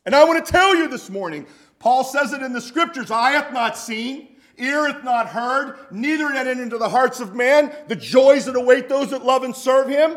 [0.04, 1.46] And I want to tell you this morning,
[1.78, 6.32] Paul says it in the scriptures I hath not seen, ear hath not heard, neither
[6.32, 9.88] yet into the hearts of man the joys that await those that love and serve
[9.88, 10.16] him.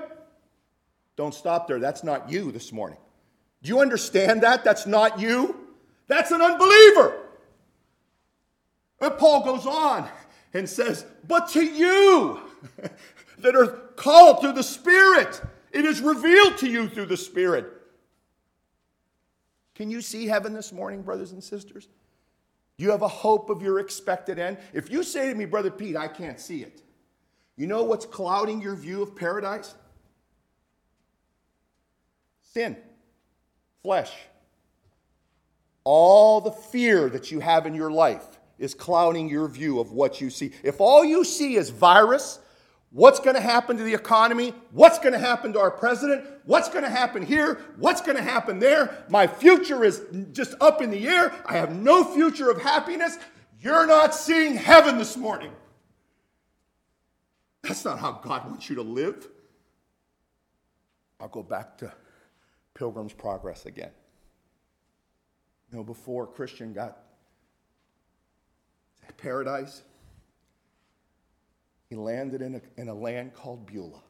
[1.16, 1.80] Don't stop there.
[1.80, 2.98] That's not you this morning.
[3.62, 4.64] Do you understand that?
[4.64, 5.68] That's not you.
[6.08, 7.26] That's an unbeliever.
[9.00, 10.10] But Paul goes on
[10.54, 12.40] and says, But to you
[13.40, 17.66] that are called through the Spirit, it is revealed to you through the Spirit.
[19.76, 21.88] Can you see heaven this morning, brothers and sisters?
[22.80, 24.58] You have a hope of your expected end.
[24.74, 26.82] If you say to me, Brother Pete, I can't see it,
[27.58, 29.76] you know what's clouding your view of paradise?
[32.42, 32.78] Sin
[33.84, 34.12] flesh.
[35.84, 40.22] All the fear that you have in your life is clouding your view of what
[40.22, 40.52] you see.
[40.64, 42.40] If all you see is virus,
[42.92, 46.70] what's going to happen to the economy, what's going to happen to our president, what's
[46.70, 50.90] going to happen here, what's going to happen there, my future is just up in
[50.90, 53.18] the air, I have no future of happiness,
[53.62, 55.52] you're not seeing heaven this morning.
[57.62, 59.28] That's not how God wants you to live.
[61.20, 61.92] I'll go back to
[62.74, 63.92] Pilgrim's Progress again.
[65.70, 66.98] You know, before Christian got
[69.18, 69.84] paradise,
[71.90, 74.04] he landed in a, in a land called Beulah,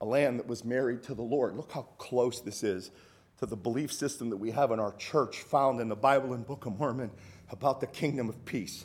[0.00, 1.56] a land that was married to the Lord.
[1.56, 2.90] Look how close this is
[3.38, 6.46] to the belief system that we have in our church, found in the Bible and
[6.46, 7.10] Book of Mormon
[7.50, 8.84] about the kingdom of peace.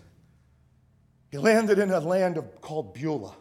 [1.32, 3.36] He landed in a land of, called Beulah.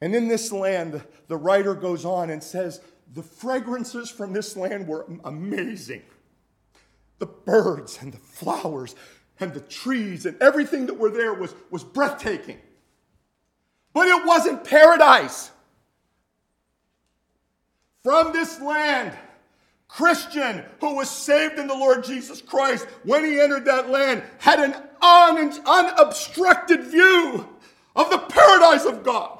[0.00, 2.80] And in this land, the writer goes on and says,
[3.14, 6.02] the fragrances from this land were amazing.
[7.18, 8.94] The birds and the flowers
[9.40, 12.58] and the trees and everything that were there was, was breathtaking.
[13.92, 15.50] But it wasn't paradise.
[18.02, 19.16] From this land,
[19.88, 24.60] Christian who was saved in the Lord Jesus Christ, when he entered that land, had
[24.60, 27.48] an un- unobstructed view
[27.94, 29.38] of the paradise of God.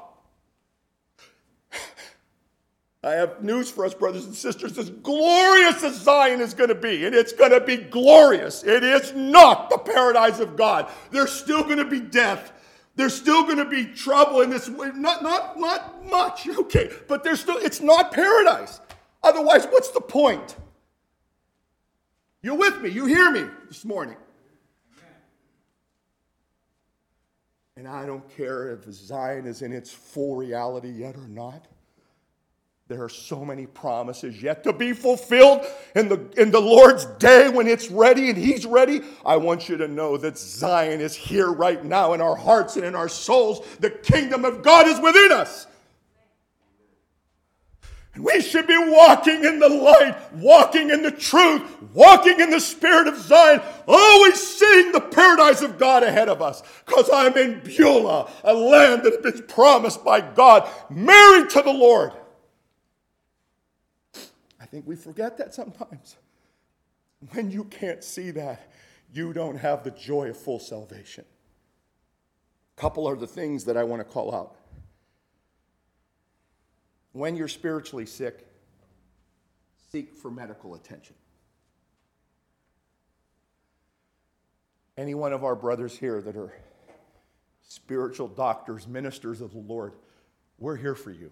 [3.07, 4.77] I have news for us, brothers and sisters.
[4.77, 8.83] As glorious as Zion is going to be, and it's going to be glorious, it
[8.83, 10.91] is not the paradise of God.
[11.09, 12.51] There's still going to be death.
[12.97, 14.67] There's still going to be trouble in this.
[14.67, 17.57] Not, not, not much, okay, but there's still.
[17.57, 18.81] It's not paradise.
[19.23, 20.57] Otherwise, what's the point?
[22.41, 22.89] You're with me.
[22.89, 24.17] You hear me this morning.
[27.77, 31.67] And I don't care if Zion is in its full reality yet or not.
[32.87, 37.49] There are so many promises yet to be fulfilled in the, in the Lord's day
[37.49, 39.01] when it's ready and He's ready.
[39.25, 42.85] I want you to know that Zion is here right now in our hearts and
[42.85, 43.59] in our souls.
[43.81, 45.67] The kingdom of God is within us.
[48.13, 51.61] And we should be walking in the light, walking in the truth,
[51.93, 56.63] walking in the spirit of Zion, always seeing the paradise of God ahead of us.
[56.85, 61.73] Because I'm in Beulah, a land that has been promised by God, married to the
[61.73, 62.13] Lord
[64.69, 66.17] think we forget that sometimes.
[67.31, 68.71] When you can't see that,
[69.13, 71.25] you don't have the joy of full salvation.
[72.77, 74.55] A couple are the things that I want to call out.
[77.13, 78.45] When you're spiritually sick,
[79.91, 81.15] seek for medical attention.
[84.97, 86.53] Any one of our brothers here that are
[87.67, 89.93] spiritual doctors, ministers of the Lord,
[90.59, 91.31] we're here for you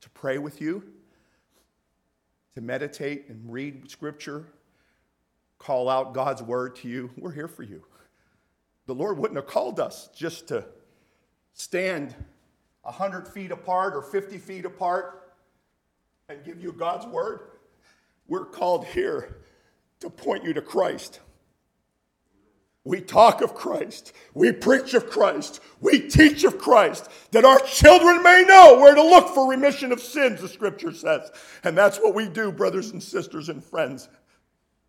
[0.00, 0.84] to pray with you
[2.58, 4.44] to meditate and read scripture,
[5.60, 7.84] call out God's word to you, we're here for you.
[8.86, 10.64] The Lord wouldn't have called us just to
[11.52, 12.16] stand
[12.82, 15.34] 100 feet apart or 50 feet apart
[16.28, 17.42] and give you God's word.
[18.26, 19.36] We're called here
[20.00, 21.20] to point you to Christ.
[22.88, 24.14] We talk of Christ.
[24.32, 25.60] We preach of Christ.
[25.78, 30.00] We teach of Christ that our children may know where to look for remission of
[30.00, 31.30] sins, the scripture says.
[31.64, 34.08] And that's what we do, brothers and sisters and friends.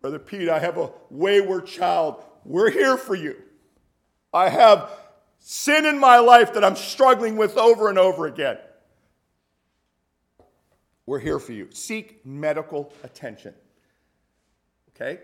[0.00, 2.24] Brother Pete, I have a wayward child.
[2.46, 3.36] We're here for you.
[4.32, 4.90] I have
[5.38, 8.56] sin in my life that I'm struggling with over and over again.
[11.04, 11.68] We're here for you.
[11.70, 13.52] Seek medical attention.
[14.96, 15.20] Okay?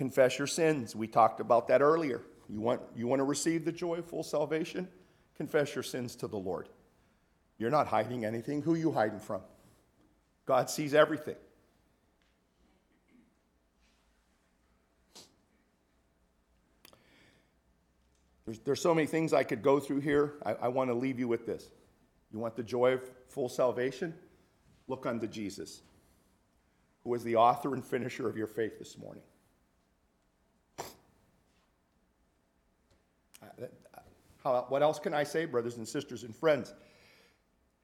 [0.00, 0.96] Confess your sins.
[0.96, 2.22] We talked about that earlier.
[2.48, 4.88] You want, you want to receive the joy of full salvation?
[5.36, 6.70] Confess your sins to the Lord.
[7.58, 8.62] You're not hiding anything.
[8.62, 9.42] Who are you hiding from?
[10.46, 11.36] God sees everything.
[18.46, 20.36] There's, there's so many things I could go through here.
[20.46, 21.68] I, I want to leave you with this.
[22.32, 24.14] You want the joy of full salvation?
[24.88, 25.82] Look unto Jesus,
[27.04, 29.24] who is the author and finisher of your faith this morning.
[34.42, 36.72] How, what else can I say, brothers and sisters and friends?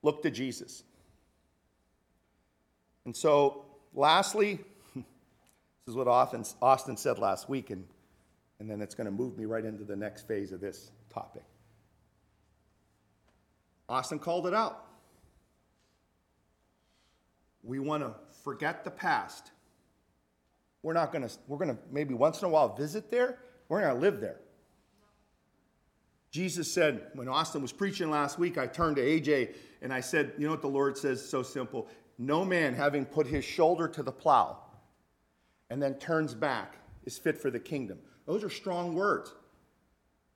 [0.03, 0.85] Look to Jesus.
[3.05, 4.61] And so, lastly,
[4.95, 5.05] this
[5.87, 7.85] is what Austin, Austin said last week, and,
[8.59, 11.45] and then it's going to move me right into the next phase of this topic.
[13.89, 14.85] Austin called it out.
[17.63, 19.51] We want to forget the past.
[20.83, 23.39] We're not going to, we're going to maybe once in a while visit there.
[23.69, 24.41] We're going to live there.
[26.31, 30.33] Jesus said, when Austin was preaching last week, I turned to AJ and I said,
[30.39, 31.27] You know what the Lord says?
[31.27, 31.89] So simple.
[32.19, 34.59] No man, having put his shoulder to the plow
[35.71, 37.99] and then turns back, is fit for the kingdom.
[38.27, 39.33] Those are strong words.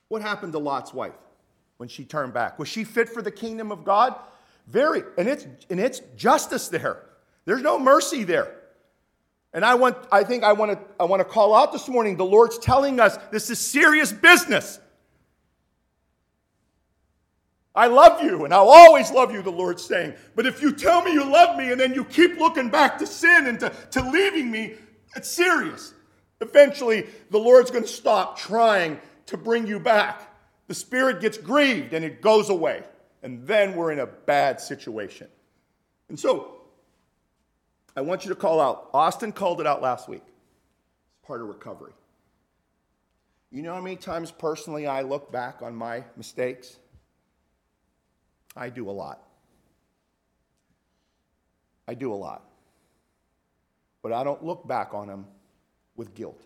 [0.08, 1.14] What happened to Lot's wife
[1.76, 2.58] when she turned back?
[2.58, 4.14] Was she fit for the kingdom of God?
[4.66, 5.02] Very.
[5.18, 7.02] And it's, and it's justice there.
[7.44, 8.54] There's no mercy there.
[9.52, 12.16] And I want, I think I want to, I want to call out this morning.
[12.16, 14.78] The Lord's telling us this is serious business.
[17.80, 20.12] I love you and I'll always love you, the Lord's saying.
[20.36, 23.06] But if you tell me you love me and then you keep looking back to
[23.06, 24.74] sin and to, to leaving me,
[25.16, 25.94] it's serious.
[26.42, 30.20] Eventually, the Lord's going to stop trying to bring you back.
[30.66, 32.82] The Spirit gets grieved and it goes away.
[33.22, 35.28] And then we're in a bad situation.
[36.10, 36.60] And so,
[37.96, 38.90] I want you to call out.
[38.92, 40.24] Austin called it out last week.
[40.26, 41.92] It's part of recovery.
[43.50, 46.76] You know how many times personally I look back on my mistakes?
[48.56, 49.22] I do a lot.
[51.86, 52.44] I do a lot.
[54.02, 55.26] But I don't look back on them
[55.96, 56.42] with guilt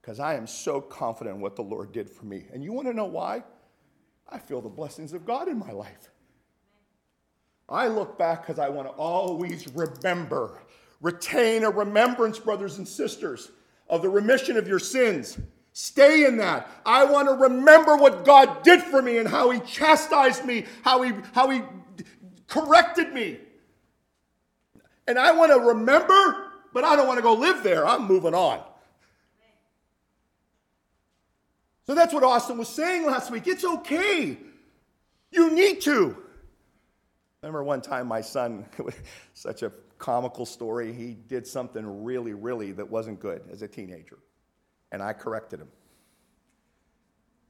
[0.00, 2.46] because I am so confident in what the Lord did for me.
[2.52, 3.44] And you want to know why?
[4.28, 6.10] I feel the blessings of God in my life.
[7.68, 10.60] I look back because I want to always remember,
[11.00, 13.50] retain a remembrance, brothers and sisters,
[13.88, 15.38] of the remission of your sins
[15.76, 16.70] Stay in that.
[16.86, 21.02] I want to remember what God did for me and how He chastised me, how
[21.02, 21.62] He, how he
[22.46, 23.38] corrected me.
[25.08, 27.84] And I want to remember, but I don't want to go live there.
[27.86, 28.62] I'm moving on.
[31.88, 33.48] So that's what Austin was saying last week.
[33.48, 34.38] It's okay.
[35.32, 36.16] You need to.
[37.42, 38.64] I remember one time my son,
[39.34, 44.18] such a comical story, he did something really, really that wasn't good as a teenager
[44.92, 45.68] and I corrected him.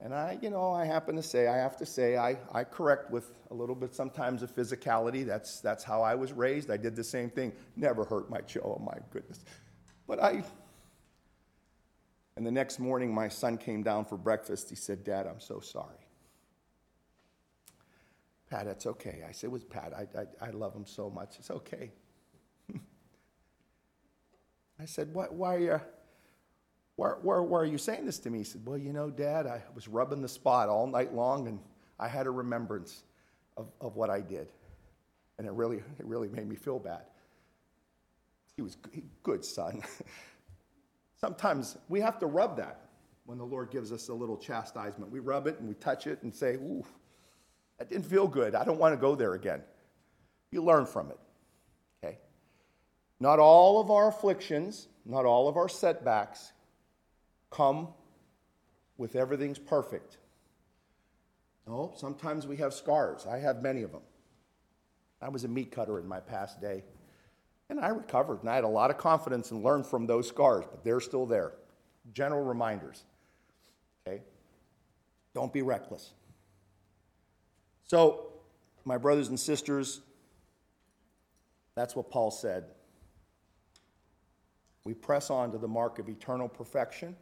[0.00, 3.10] And I, you know, I happen to say, I have to say, I, I correct
[3.10, 5.24] with a little bit sometimes of physicality.
[5.24, 6.70] That's, that's how I was raised.
[6.70, 7.52] I did the same thing.
[7.74, 8.80] Never hurt my child.
[8.80, 9.44] Oh, my goodness.
[10.06, 10.44] But I,
[12.36, 14.68] and the next morning, my son came down for breakfast.
[14.68, 15.96] He said, Dad, I'm so sorry.
[18.50, 19.22] Pat, that's okay.
[19.26, 21.36] I said, with Pat, I, I, I love him so much.
[21.38, 21.92] It's okay.
[24.80, 25.80] I said, what, why are you,
[26.96, 28.38] why, why, why are you saying this to me?
[28.38, 31.58] He said, Well, you know, Dad, I was rubbing the spot all night long and
[31.98, 33.02] I had a remembrance
[33.56, 34.48] of, of what I did.
[35.38, 37.02] And it really, it really made me feel bad.
[38.56, 39.82] He was a good son.
[41.20, 42.80] Sometimes we have to rub that
[43.26, 45.10] when the Lord gives us a little chastisement.
[45.10, 46.84] We rub it and we touch it and say, Ooh,
[47.78, 48.54] that didn't feel good.
[48.54, 49.62] I don't want to go there again.
[50.52, 51.18] You learn from it.
[52.04, 52.18] Okay?
[53.18, 56.52] Not all of our afflictions, not all of our setbacks
[57.54, 57.88] come
[58.96, 60.18] with everything's perfect.
[61.66, 63.26] No, sometimes we have scars.
[63.26, 64.02] I have many of them.
[65.22, 66.84] I was a meat cutter in my past day,
[67.70, 70.64] and I recovered, and I had a lot of confidence and learned from those scars,
[70.70, 71.52] but they're still there.
[72.12, 73.04] General reminders.
[74.06, 74.22] Okay?
[75.34, 76.12] Don't be reckless.
[77.84, 78.32] So,
[78.84, 80.00] my brothers and sisters,
[81.74, 82.64] that's what Paul said.
[84.84, 87.16] We press on to the mark of eternal perfection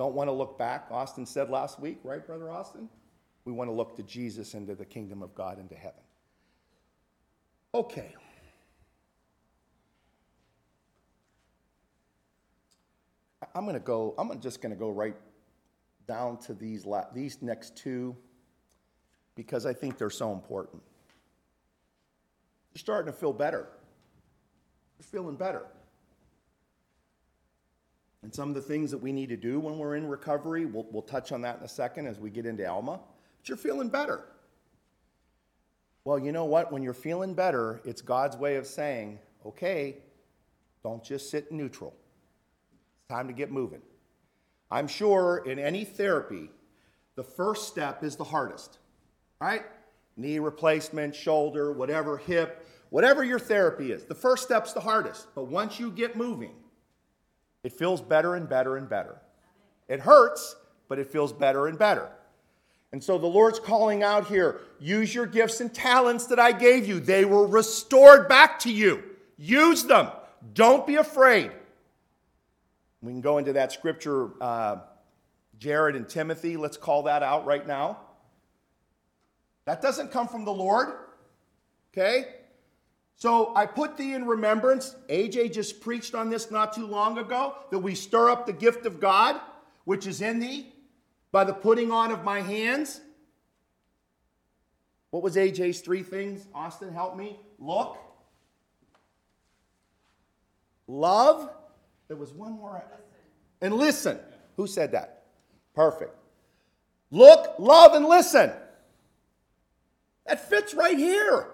[0.00, 2.88] don't want to look back, Austin said last week, right, Brother Austin?
[3.44, 6.00] We want to look to Jesus into the kingdom of God, into heaven.
[7.74, 8.14] Okay.
[13.54, 15.16] I'm going to go, I'm just going to go right
[16.08, 18.16] down to these, la- these next two
[19.34, 20.82] because I think they're so important.
[22.72, 23.68] You're starting to feel better.
[24.98, 25.66] You're feeling better.
[28.22, 30.86] And some of the things that we need to do when we're in recovery, we'll,
[30.90, 33.00] we'll touch on that in a second as we get into Alma.
[33.38, 34.24] But you're feeling better.
[36.04, 36.72] Well, you know what?
[36.72, 39.96] When you're feeling better, it's God's way of saying, okay,
[40.82, 41.94] don't just sit neutral.
[42.98, 43.82] It's time to get moving.
[44.70, 46.50] I'm sure in any therapy,
[47.16, 48.78] the first step is the hardest,
[49.40, 49.62] right?
[50.16, 54.04] Knee replacement, shoulder, whatever, hip, whatever your therapy is.
[54.04, 55.26] The first step's the hardest.
[55.34, 56.54] But once you get moving,
[57.62, 59.20] it feels better and better and better.
[59.88, 60.56] It hurts,
[60.88, 62.10] but it feels better and better.
[62.92, 66.86] And so the Lord's calling out here use your gifts and talents that I gave
[66.86, 67.00] you.
[67.00, 69.02] They were restored back to you.
[69.36, 70.08] Use them.
[70.54, 71.52] Don't be afraid.
[73.02, 74.78] We can go into that scripture, uh,
[75.58, 76.56] Jared and Timothy.
[76.56, 77.98] Let's call that out right now.
[79.66, 80.88] That doesn't come from the Lord.
[81.92, 82.26] Okay?
[83.20, 84.96] So I put thee in remembrance.
[85.10, 88.86] AJ just preached on this not too long ago that we stir up the gift
[88.86, 89.38] of God,
[89.84, 90.72] which is in thee
[91.30, 93.02] by the putting on of my hands.
[95.10, 96.46] What was AJ's three things?
[96.54, 97.38] Austin, help me.
[97.58, 97.98] Look.
[100.86, 101.50] Love.
[102.08, 102.82] There was one more.
[103.60, 104.18] And listen.
[104.56, 105.24] Who said that?
[105.74, 106.16] Perfect.
[107.10, 108.50] Look, love, and listen.
[110.26, 111.48] That fits right here.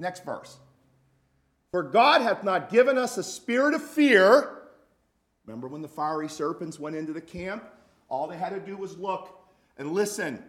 [0.00, 0.58] Next verse.
[1.70, 4.60] For God hath not given us a spirit of fear
[5.50, 7.64] Remember when the fiery serpents went into the camp?
[8.08, 9.36] All they had to do was look
[9.78, 10.40] and listen.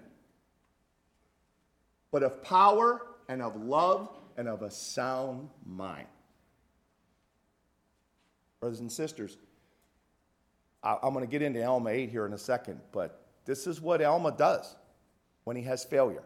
[2.11, 6.05] But of power and of love and of a sound mind.
[8.59, 9.37] Brothers and sisters,
[10.83, 14.03] I'm going to get into Alma 8 here in a second, but this is what
[14.03, 14.75] Alma does
[15.45, 16.23] when he has failure.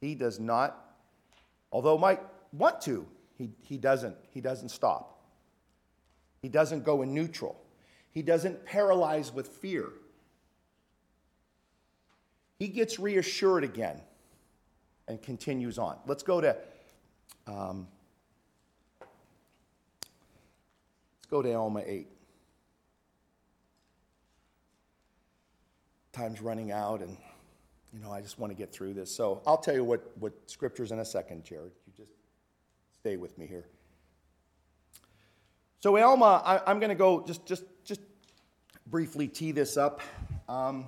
[0.00, 0.87] He does not,
[1.72, 2.20] although might
[2.52, 3.06] want to,
[3.36, 4.16] he, he doesn't.
[4.30, 5.22] He doesn't stop.
[6.42, 7.60] He doesn't go in neutral.
[8.10, 9.90] He doesn't paralyze with fear.
[12.58, 14.00] He gets reassured again
[15.06, 15.98] and continues on.
[16.06, 16.56] Let's go to
[17.46, 17.86] um,
[19.00, 19.10] let's
[21.30, 22.08] go to Alma 8.
[26.12, 27.16] Time's running out, and
[27.92, 29.14] you know I just want to get through this.
[29.14, 31.72] So I'll tell you what what scriptures in a second, Jared.
[31.86, 32.12] You just
[33.00, 33.66] stay with me here.
[35.80, 38.00] So Alma, I, am going to go just, just, just
[38.88, 40.00] briefly tee this up.
[40.48, 40.86] Um,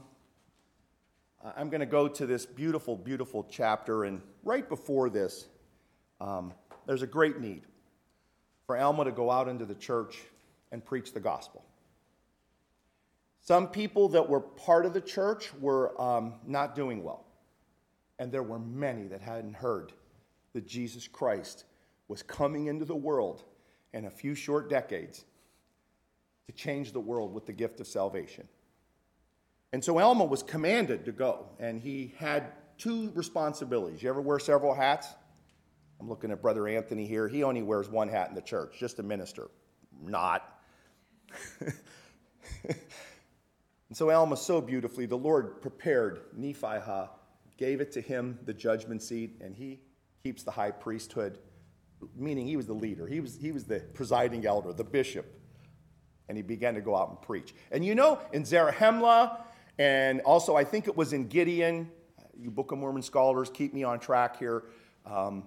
[1.57, 5.47] I'm going to go to this beautiful, beautiful chapter, and right before this,
[6.21, 6.53] um,
[6.87, 7.63] there's a great need
[8.67, 10.19] for Alma to go out into the church
[10.73, 11.65] and preach the gospel.
[13.41, 17.25] Some people that were part of the church were um, not doing well,
[18.19, 19.93] and there were many that hadn't heard
[20.53, 21.65] that Jesus Christ
[22.09, 23.45] was coming into the world
[23.93, 25.25] in a few short decades
[26.47, 28.47] to change the world with the gift of salvation.
[29.73, 34.03] And so Alma was commanded to go, and he had two responsibilities.
[34.03, 35.07] You ever wear several hats?
[36.01, 37.29] I'm looking at Brother Anthony here.
[37.29, 39.49] He only wears one hat in the church, just a minister.
[40.03, 40.61] Not.
[43.91, 46.79] and so Alma, so beautifully, the Lord prepared Nephi,
[47.59, 49.81] gave it to him, the judgment seat, and he
[50.23, 51.39] keeps the high priesthood
[52.17, 53.07] meaning he was the leader.
[53.07, 55.27] He was, he was the presiding elder, the bishop.
[56.29, 57.55] And he began to go out and preach.
[57.73, 59.39] And you know, in Zarahemla,
[59.79, 61.91] and also I think it was in Gideon,
[62.39, 64.65] you Book of Mormon scholars, keep me on track here.
[65.05, 65.45] Um,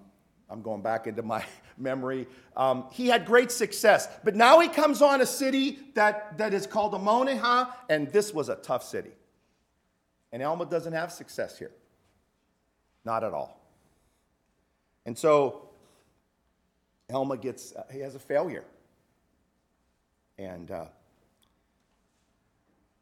[0.50, 1.44] I'm going back into my
[1.78, 2.28] memory.
[2.56, 4.08] Um, he had great success.
[4.24, 8.50] But now he comes on a city that, that is called Ammonihah, and this was
[8.50, 9.12] a tough city.
[10.32, 11.72] And Alma doesn't have success here.
[13.06, 13.60] Not at all.
[15.06, 15.70] And so
[17.12, 18.64] Alma gets, uh, he has a failure.
[20.38, 20.86] And, uh,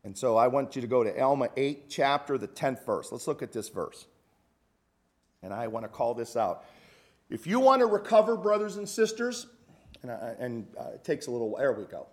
[0.04, 3.12] and so I want you to go to Alma 8, chapter, the 10th verse.
[3.12, 4.08] Let's look at this verse.
[5.44, 6.66] And I want to call this out.
[7.32, 9.48] If you want to recover, brothers and sisters,
[10.02, 12.08] and, uh, and uh, it takes a little, there we go.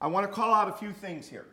[0.00, 1.46] I want to call out a few things here.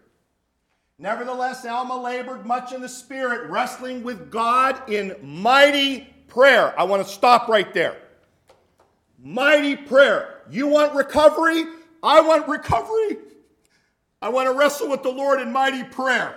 [0.98, 6.74] Nevertheless, Alma labored much in the Spirit, wrestling with God in mighty prayer.
[6.78, 7.98] I want to stop right there.
[9.24, 10.42] Mighty prayer.
[10.50, 11.66] You want recovery?
[12.02, 13.18] I want recovery.
[14.20, 16.36] I want to wrestle with the Lord in mighty prayer.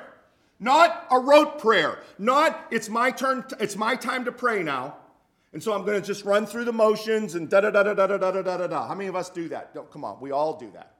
[0.60, 2.00] Not a rote prayer.
[2.18, 4.96] Not it's my turn, it's my time to pray now.
[5.52, 7.94] And so I'm going to just run through the motions and da da da da
[7.94, 8.88] da da da da da da.
[8.88, 9.74] How many of us do that?
[9.74, 10.94] Don't, come on, we all do that.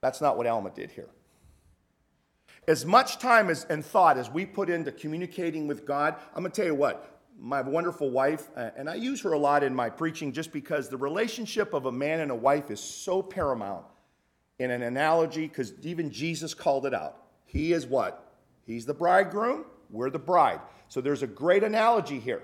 [0.00, 1.08] That's not what Alma did here.
[2.68, 6.52] As much time as, and thought as we put into communicating with God, I'm going
[6.52, 9.74] to tell you what, my wonderful wife, uh, and I use her a lot in
[9.74, 13.86] my preaching just because the relationship of a man and a wife is so paramount
[14.58, 17.16] in an analogy, because even Jesus called it out.
[17.46, 18.34] He is what?
[18.66, 20.60] He's the bridegroom, we're the bride.
[20.90, 22.42] So there's a great analogy here.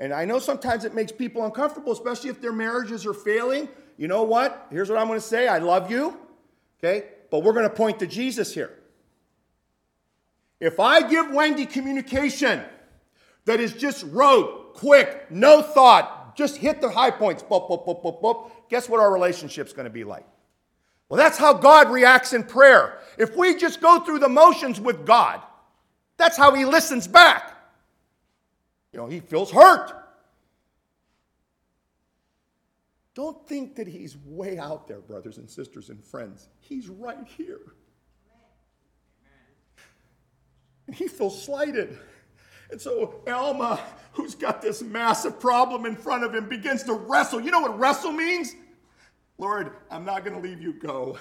[0.00, 3.68] And I know sometimes it makes people uncomfortable, especially if their marriages are failing.
[3.96, 4.66] You know what?
[4.70, 6.18] Here's what I'm going to say I love you,
[6.78, 7.06] okay?
[7.30, 8.76] But we're going to point to Jesus here.
[10.58, 12.60] If I give Wendy communication
[13.44, 18.02] that is just rote, quick, no thought, just hit the high points, boop, boop, boop,
[18.02, 20.26] boop, boop, guess what our relationship's going to be like?
[21.08, 22.98] Well, that's how God reacts in prayer.
[23.16, 25.40] If we just go through the motions with God,
[26.16, 27.58] that's how He listens back.
[28.92, 29.92] You know, He feels hurt.
[33.14, 36.48] Don't think that He's way out there, brothers and sisters and friends.
[36.60, 37.60] He's right here.
[40.90, 41.96] And he feels slighted.
[42.72, 43.78] And so Alma,
[44.12, 47.40] who's got this massive problem in front of him, begins to wrestle.
[47.40, 48.56] You know what wrestle means?
[49.40, 51.18] Lord, I'm not going to leave you go.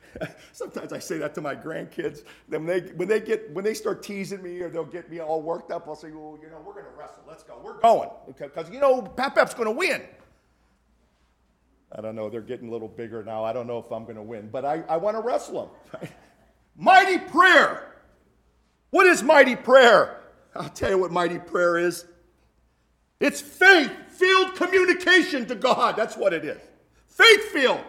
[0.52, 2.24] Sometimes I say that to my grandkids.
[2.48, 5.20] Then when they, when they get when they start teasing me or they'll get me
[5.20, 7.22] all worked up, I'll say, "Well, you know, we're going to wrestle.
[7.28, 7.60] Let's go.
[7.62, 10.00] We're going because you know Pap Pap's going to win."
[11.92, 12.30] I don't know.
[12.30, 13.44] They're getting a little bigger now.
[13.44, 16.08] I don't know if I'm going to win, but I, I want to wrestle them.
[16.76, 17.96] Mighty prayer.
[18.90, 20.22] What is mighty prayer?
[20.54, 22.06] I'll tell you what mighty prayer is.
[23.20, 25.96] It's faith filled communication to God.
[25.96, 26.60] That's what it is.
[27.18, 27.84] Faith filled.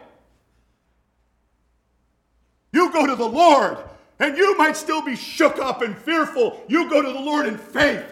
[2.73, 3.77] You go to the Lord,
[4.19, 6.63] and you might still be shook up and fearful.
[6.67, 8.03] You go to the Lord in faith.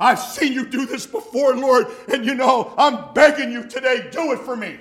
[0.00, 4.32] I've seen you do this before, Lord, and you know, I'm begging you today, do
[4.32, 4.78] it for me.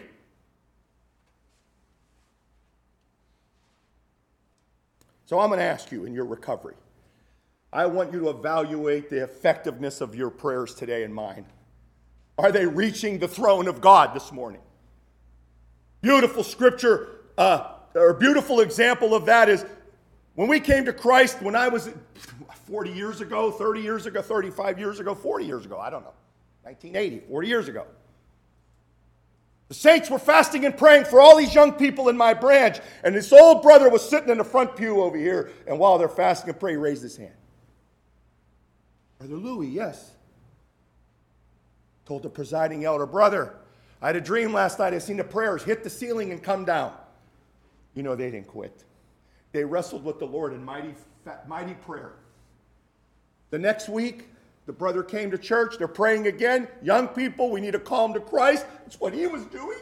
[5.25, 6.75] So I'm going to ask you in your recovery
[7.71, 11.45] I want you to evaluate the effectiveness of your prayers today and mine.
[12.38, 14.61] Are they reaching the throne of God this morning?
[16.04, 19.66] Beautiful scripture, uh, or beautiful example of that is
[20.36, 21.89] when we came to Christ, when I was
[22.68, 26.14] 40 years ago, 30 years ago, 35 years ago, 40 years ago, I don't know,
[26.64, 27.86] 1980, 40 years ago.
[29.70, 33.16] The saints were fasting and praying for all these young people in my branch, and
[33.16, 36.49] this old brother was sitting in the front pew over here, and while they're fasting
[36.49, 37.32] and praying, he raised his hand.
[39.20, 40.12] Brother Louis, yes.
[42.06, 43.56] Told the presiding elder, Brother,
[44.04, 44.93] I had a dream last night.
[44.93, 46.93] I seen the prayers hit the ceiling and come down.
[47.95, 48.84] You know, they didn't quit.
[49.54, 50.93] They wrestled with the Lord in mighty,
[51.47, 52.12] mighty prayer.
[53.49, 54.28] The next week,
[54.66, 55.78] the brother came to church.
[55.78, 56.68] They're praying again.
[56.82, 58.66] Young people, we need to call them to Christ.
[58.84, 59.80] That's what he was doing.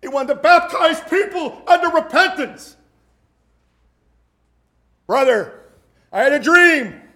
[0.00, 2.76] He wanted to baptize people under repentance.
[5.08, 5.62] Brother,
[6.12, 7.07] I had a dream.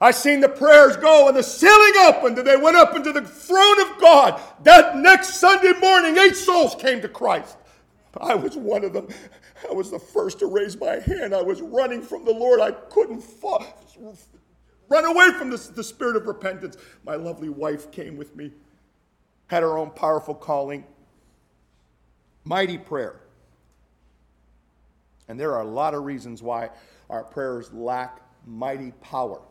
[0.00, 3.20] I seen the prayers go and the ceiling opened and they went up into the
[3.20, 4.40] throne of God.
[4.62, 7.58] That next Sunday morning, eight souls came to Christ.
[8.18, 9.08] I was one of them.
[9.68, 11.34] I was the first to raise my hand.
[11.34, 12.60] I was running from the Lord.
[12.60, 13.22] I couldn't
[14.88, 16.78] run away from the spirit of repentance.
[17.04, 18.52] My lovely wife came with me,
[19.48, 20.84] had her own powerful calling.
[22.44, 23.20] Mighty prayer.
[25.28, 26.70] And there are a lot of reasons why
[27.10, 29.42] our prayers lack mighty power.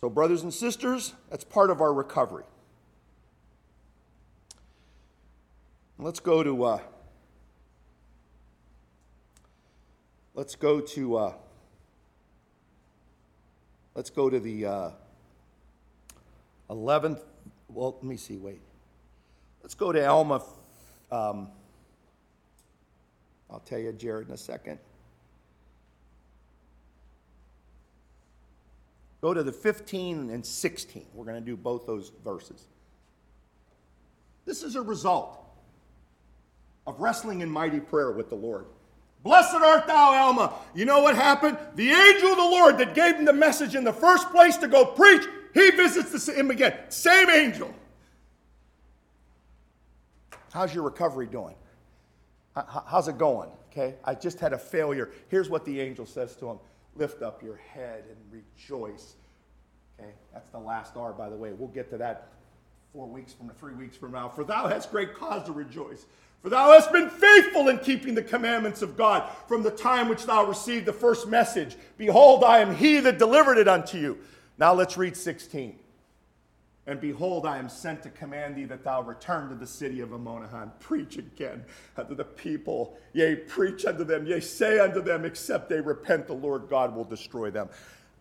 [0.00, 2.44] So, brothers and sisters, that's part of our recovery.
[5.98, 6.80] Let's go to uh,
[10.34, 11.32] let's go to uh,
[13.94, 14.90] let's go to the uh,
[16.68, 17.22] 11th.
[17.68, 18.36] Well, let me see.
[18.36, 18.60] Wait.
[19.62, 20.42] Let's go to Alma.
[21.10, 21.48] Um,
[23.50, 24.78] I'll tell you, Jared, in a second.
[29.20, 31.06] Go to the 15 and 16.
[31.14, 32.66] We're going to do both those verses.
[34.44, 35.40] This is a result
[36.86, 38.66] of wrestling in mighty prayer with the Lord.
[39.22, 40.52] Blessed art thou, Alma.
[40.74, 41.58] You know what happened?
[41.74, 44.68] The angel of the Lord that gave him the message in the first place to
[44.68, 46.74] go preach, he visits him again.
[46.90, 47.74] Same angel.
[50.52, 51.56] How's your recovery doing?
[52.54, 53.50] How's it going?
[53.70, 55.10] Okay, I just had a failure.
[55.28, 56.58] Here's what the angel says to him
[56.98, 59.14] lift up your head and rejoice.
[59.98, 61.52] Okay, that's the last R, by the way.
[61.52, 62.28] We'll get to that
[62.92, 64.28] four weeks from three weeks from now.
[64.28, 66.06] For thou hast great cause to rejoice.
[66.42, 70.26] For thou hast been faithful in keeping the commandments of God from the time which
[70.26, 71.76] thou received the first message.
[71.98, 74.18] Behold, I am he that delivered it unto you.
[74.58, 75.78] Now let's read 16.
[76.88, 80.10] And behold, I am sent to command thee that thou return to the city of
[80.10, 80.70] Ammonihah.
[80.78, 81.64] Preach again
[81.96, 82.96] unto the people.
[83.12, 84.24] Yea, preach unto them.
[84.24, 87.68] Yea, say unto them, except they repent, the Lord God will destroy them.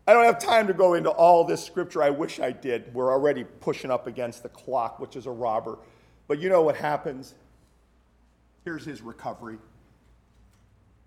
[0.08, 2.02] I don't have time to go into all this scripture.
[2.02, 2.94] I wish I did.
[2.94, 5.78] We're already pushing up against the clock, which is a robber.
[6.28, 7.36] But you know what happens?
[8.64, 9.58] Here's his recovery.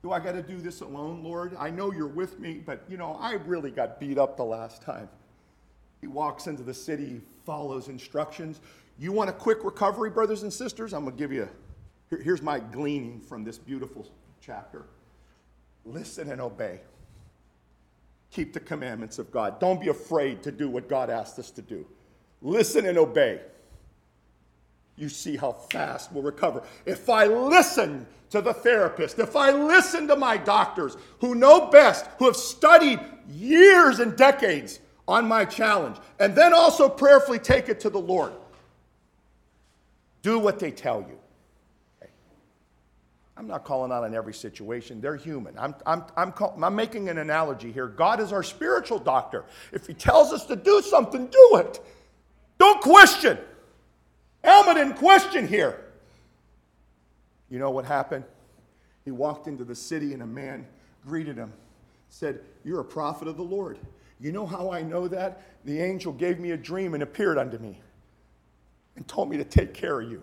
[0.02, 1.56] Do I got to do this alone, Lord?
[1.58, 4.80] I know you're with me, but you know, I really got beat up the last
[4.82, 5.08] time.
[6.00, 8.60] He walks into the city, follows instructions.
[8.98, 10.92] You want a quick recovery, brothers and sisters?
[10.92, 11.48] I'm going to give you,
[12.10, 14.06] here, here's my gleaning from this beautiful
[14.38, 14.84] chapter.
[15.86, 16.82] Listen and obey.
[18.32, 19.58] Keep the commandments of God.
[19.60, 21.86] Don't be afraid to do what God asked us to do.
[22.42, 23.40] Listen and obey.
[24.96, 26.62] You see how fast we'll recover.
[26.84, 32.04] If I listen to the therapist, if I listen to my doctors who know best,
[32.18, 37.80] who have studied years and decades on my challenge, and then also prayerfully take it
[37.80, 38.32] to the Lord,
[40.22, 41.18] do what they tell you.
[43.38, 45.00] I'm not calling out on every situation.
[45.00, 45.56] They're human.
[45.56, 47.86] I'm, I'm, I'm, call, I'm making an analogy here.
[47.86, 49.44] God is our spiritual doctor.
[49.72, 51.80] If He tells us to do something, do it.
[52.58, 53.38] Don't question.
[54.42, 55.84] Alma didn't question here.
[57.48, 58.24] You know what happened?
[59.04, 60.66] He walked into the city and a man
[61.06, 61.52] greeted him,
[62.08, 63.78] said, You're a prophet of the Lord.
[64.20, 65.42] You know how I know that?
[65.64, 67.80] The angel gave me a dream and appeared unto me
[68.96, 70.22] and told me to take care of you.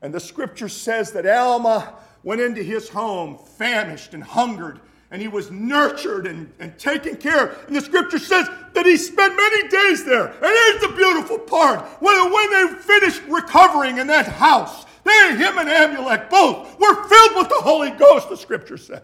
[0.00, 5.28] And the scripture says that Alma went into his home famished and hungered, and he
[5.28, 7.66] was nurtured and, and taken care of.
[7.66, 10.26] And the scripture says that he spent many days there.
[10.26, 15.58] And here's the beautiful part when, when they finished recovering in that house, they, him
[15.58, 19.02] and Amulek both were filled with the Holy Ghost, the scripture says.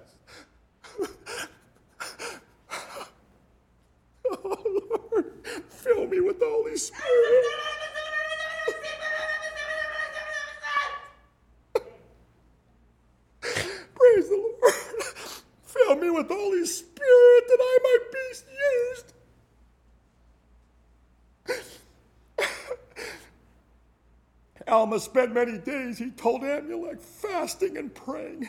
[4.45, 5.33] oh, Lord,
[5.69, 7.45] fill me with the Holy Spirit.
[13.95, 14.75] Praise the Lord.
[15.65, 18.19] Fill me with the Holy Spirit that I might be
[18.91, 19.13] used.
[24.67, 28.49] Alma spent many days, he told Amulek, fasting and praying.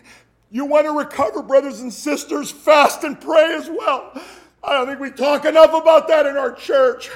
[0.50, 4.22] You want to recover, brothers and sisters, fast and pray as well.
[4.66, 7.10] I don't think we talk enough about that in our church.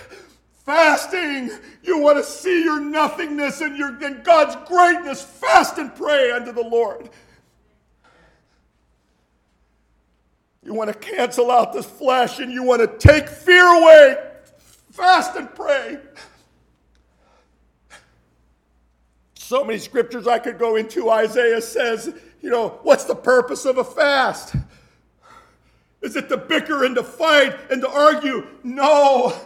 [0.65, 1.49] Fasting,
[1.81, 5.23] you want to see your nothingness and, your, and God's greatness.
[5.23, 7.09] Fast and pray unto the Lord.
[10.63, 14.17] You want to cancel out this flesh and you want to take fear away.
[14.91, 15.97] Fast and pray.
[19.33, 21.09] So many scriptures I could go into.
[21.09, 24.53] Isaiah says, you know, what's the purpose of a fast?
[26.09, 28.47] Is it to bicker and to fight and to argue?
[28.63, 29.39] No.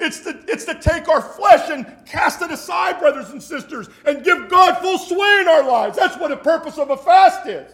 [0.00, 4.24] It's to, it's to take our flesh and cast it aside, brothers and sisters, and
[4.24, 5.98] give God full sway in our lives.
[5.98, 7.70] That's what the purpose of a fast is.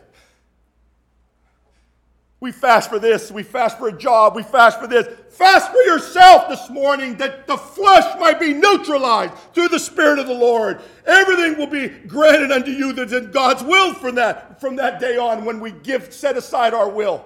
[2.41, 5.07] We fast for this, we fast for a job, we fast for this.
[5.31, 10.27] Fast for yourself this morning that the flesh might be neutralized through the Spirit of
[10.27, 10.81] the Lord.
[11.07, 15.17] Everything will be granted unto you that's in God's will from that, from that day
[15.17, 17.25] on when we give, set aside our will.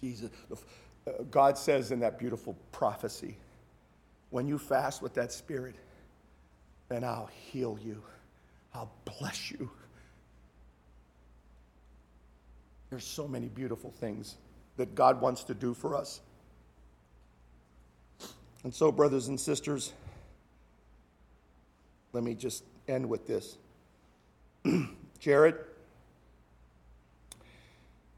[0.00, 3.36] Jesus, uh, God says in that beautiful prophecy,
[4.30, 5.74] when you fast with that Spirit,
[6.88, 8.02] then I'll heal you,
[8.74, 9.70] I'll bless you.
[12.90, 14.36] There's so many beautiful things
[14.76, 16.20] that God wants to do for us.
[18.64, 19.92] And so, brothers and sisters,
[22.12, 23.58] let me just end with this.
[25.20, 25.56] Jared,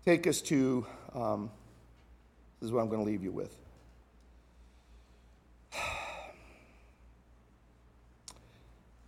[0.04, 1.50] take us to, um,
[2.60, 3.56] this is what I'm going to leave you with.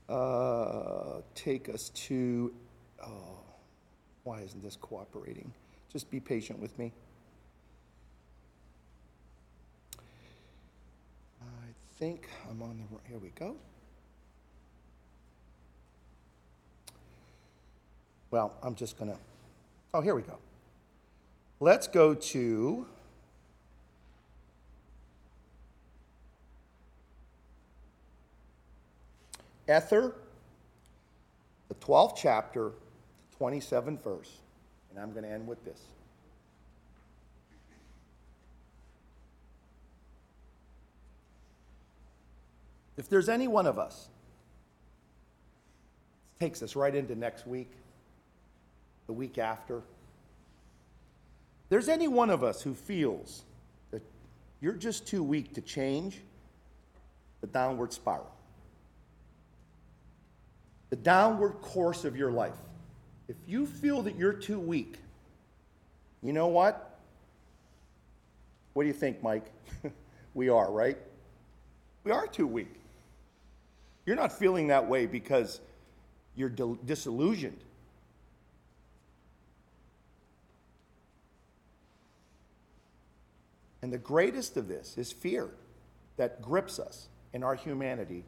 [0.08, 2.52] Uh, take us to,
[3.02, 3.38] oh,
[4.24, 5.50] why isn't this cooperating?
[5.90, 6.92] Just be patient with me.
[11.40, 13.56] I think I'm on the, here we go.
[18.30, 19.18] Well, I'm just going to,
[19.94, 20.36] oh, here we go.
[21.58, 22.86] Let's go to
[29.68, 30.14] Ether,
[31.68, 32.72] the 12th chapter,
[33.40, 34.30] 27th verse,
[34.90, 35.80] and I'm going to end with this.
[42.96, 44.08] If there's any one of us,
[46.38, 47.70] takes us right into next week,
[49.06, 49.80] the week after,
[51.68, 53.42] there's any one of us who feels
[53.92, 54.02] that
[54.60, 56.20] you're just too weak to change
[57.40, 58.30] the downward spiral,
[60.92, 62.52] the downward course of your life,
[63.26, 64.98] if you feel that you're too weak,
[66.22, 66.98] you know what?
[68.74, 69.46] What do you think, Mike?
[70.34, 70.98] we are, right?
[72.04, 72.74] We are too weak.
[74.04, 75.62] You're not feeling that way because
[76.36, 77.60] you're disillusioned.
[83.80, 85.48] And the greatest of this is fear
[86.18, 88.24] that grips us in our humanity.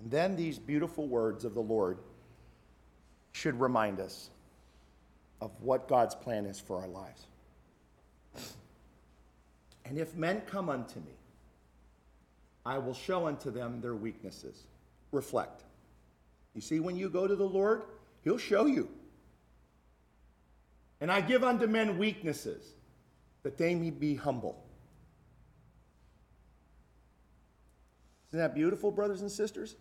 [0.00, 1.98] And then these beautiful words of the Lord
[3.32, 4.30] should remind us
[5.40, 7.26] of what God's plan is for our lives.
[9.84, 11.12] And if men come unto me,
[12.64, 14.62] I will show unto them their weaknesses.
[15.12, 15.62] Reflect.
[16.54, 17.82] You see, when you go to the Lord,
[18.22, 18.88] He'll show you.
[21.00, 22.64] And I give unto men weaknesses,
[23.42, 24.64] that they may be humble.
[28.34, 29.76] Isn't that beautiful, brothers and sisters?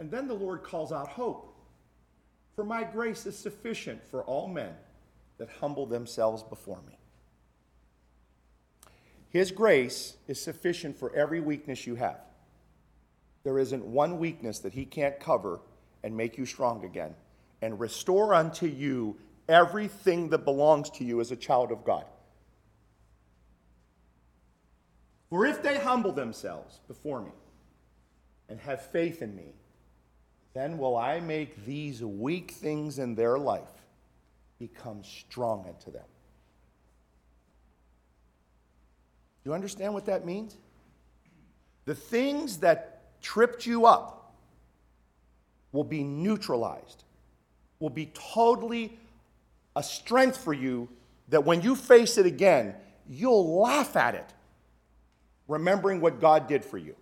[0.00, 1.54] And then the Lord calls out hope.
[2.54, 4.72] For my grace is sufficient for all men
[5.36, 6.98] that humble themselves before me.
[9.28, 12.20] His grace is sufficient for every weakness you have.
[13.44, 15.60] There isn't one weakness that He can't cover
[16.02, 17.14] and make you strong again
[17.60, 19.18] and restore unto you
[19.50, 22.06] everything that belongs to you as a child of God.
[25.36, 27.32] For if they humble themselves before me
[28.48, 29.52] and have faith in me,
[30.54, 33.84] then will I make these weak things in their life
[34.58, 36.06] become strong unto them.
[39.44, 40.56] Do you understand what that means?
[41.84, 44.34] The things that tripped you up
[45.70, 47.04] will be neutralized,
[47.78, 48.98] will be totally
[49.76, 50.88] a strength for you
[51.28, 52.74] that when you face it again,
[53.06, 54.32] you'll laugh at it,
[55.48, 56.96] remembering what God did for you.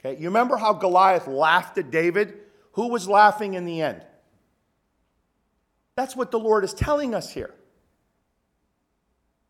[0.00, 2.38] Okay, you remember how Goliath laughed at David?
[2.72, 4.02] Who was laughing in the end?
[5.96, 7.54] That's what the Lord is telling us here.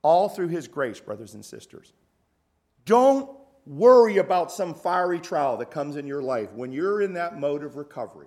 [0.02, 1.92] All through His grace, brothers and sisters.
[2.84, 3.30] Don't
[3.66, 7.62] worry about some fiery trial that comes in your life when you're in that mode
[7.62, 8.26] of recovery.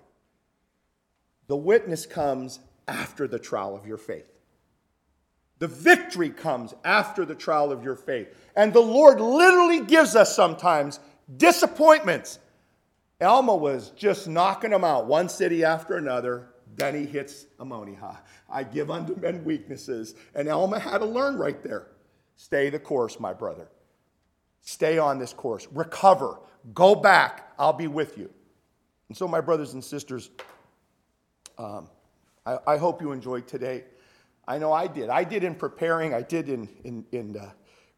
[1.48, 4.30] The witness comes after the trial of your faith.
[5.64, 8.28] The victory comes after the trial of your faith.
[8.54, 11.00] And the Lord literally gives us sometimes
[11.38, 12.38] disappointments
[13.18, 16.50] Alma was just knocking them out, one city after another.
[16.76, 18.18] Then he hits Ammonihah.
[18.50, 20.16] I give unto men weaknesses.
[20.34, 21.86] And Alma had to learn right there.
[22.36, 23.66] Stay the course, my brother.
[24.60, 25.66] Stay on this course.
[25.72, 26.40] Recover.
[26.74, 27.54] Go back.
[27.58, 28.28] I'll be with you.
[29.08, 30.28] And so, my brothers and sisters,
[31.56, 31.88] um,
[32.44, 33.84] I, I, hope you enjoyed today.
[34.46, 35.08] I know I did.
[35.08, 37.50] I did in preparing, I did in, in, in uh,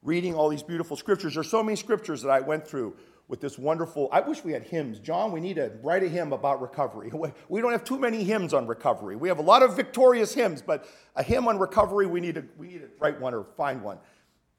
[0.03, 1.35] reading all these beautiful scriptures.
[1.35, 2.97] There's so many scriptures that I went through
[3.29, 4.09] with this wonderful.
[4.13, 5.01] I wish we had hymns.
[5.01, 7.11] John, we need to write a hymn about recovery.
[7.49, 9.17] We don't have too many hymns on recovery.
[9.17, 10.87] We have a lot of victorious hymns, but
[11.17, 13.99] a hymn on recovery, we need to, we need to write one or find one.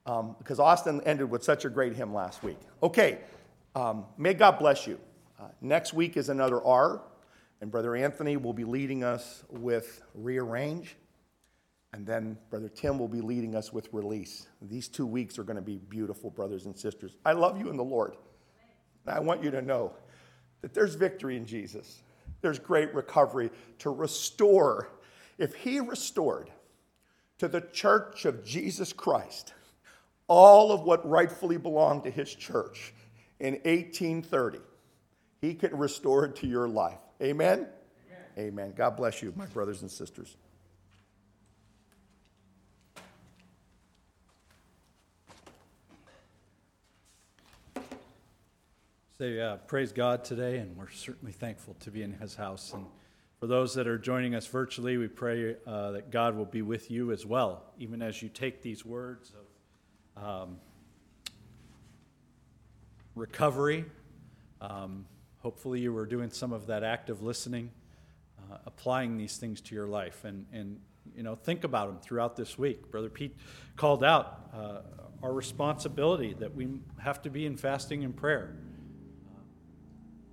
[0.05, 2.57] Um, because Austin ended with such a great hymn last week.
[2.81, 3.19] Okay,
[3.75, 4.99] um, may God bless you.
[5.39, 7.01] Uh, next week is another R,
[7.61, 10.95] and Brother Anthony will be leading us with rearrange.
[11.93, 14.47] And then Brother Tim will be leading us with release.
[14.61, 17.15] These two weeks are going to be beautiful, brothers and sisters.
[17.25, 18.17] I love you in the Lord.
[19.07, 19.93] I want you to know
[20.61, 22.01] that there's victory in Jesus.
[22.41, 24.89] There's great recovery to restore.
[25.37, 26.51] If He restored
[27.37, 29.53] to the church of Jesus Christ
[30.27, 32.93] all of what rightfully belonged to His church
[33.39, 34.59] in 1830,
[35.39, 36.99] He can restore it to your life.
[37.21, 37.67] Amen?
[38.37, 38.49] Amen.
[38.49, 38.73] Amen.
[38.75, 40.35] God bless you, my brothers and sisters.
[49.19, 52.73] Say, uh, praise God today, and we're certainly thankful to be in His house.
[52.73, 52.85] And
[53.39, 56.91] for those that are joining us virtually, we pray uh, that God will be with
[56.91, 59.33] you as well, even as you take these words
[60.15, 60.57] of um,
[63.15, 63.85] recovery.
[64.61, 65.07] Um,
[65.39, 67.71] hopefully, you were doing some of that active listening,
[68.37, 70.79] uh, applying these things to your life, and and
[71.15, 72.91] you know think about them throughout this week.
[72.91, 73.35] Brother Pete
[73.77, 74.81] called out uh,
[75.23, 76.67] our responsibility that we
[76.99, 78.53] have to be in fasting and prayer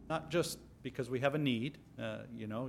[0.09, 1.79] not just because we have a need.
[2.01, 2.69] Uh, you know,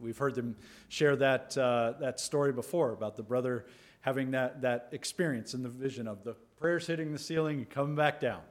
[0.00, 0.56] we've heard them
[0.88, 3.66] share that, uh, that story before about the brother
[4.00, 7.96] having that, that experience and the vision of the prayers hitting the ceiling and coming
[7.96, 8.42] back down.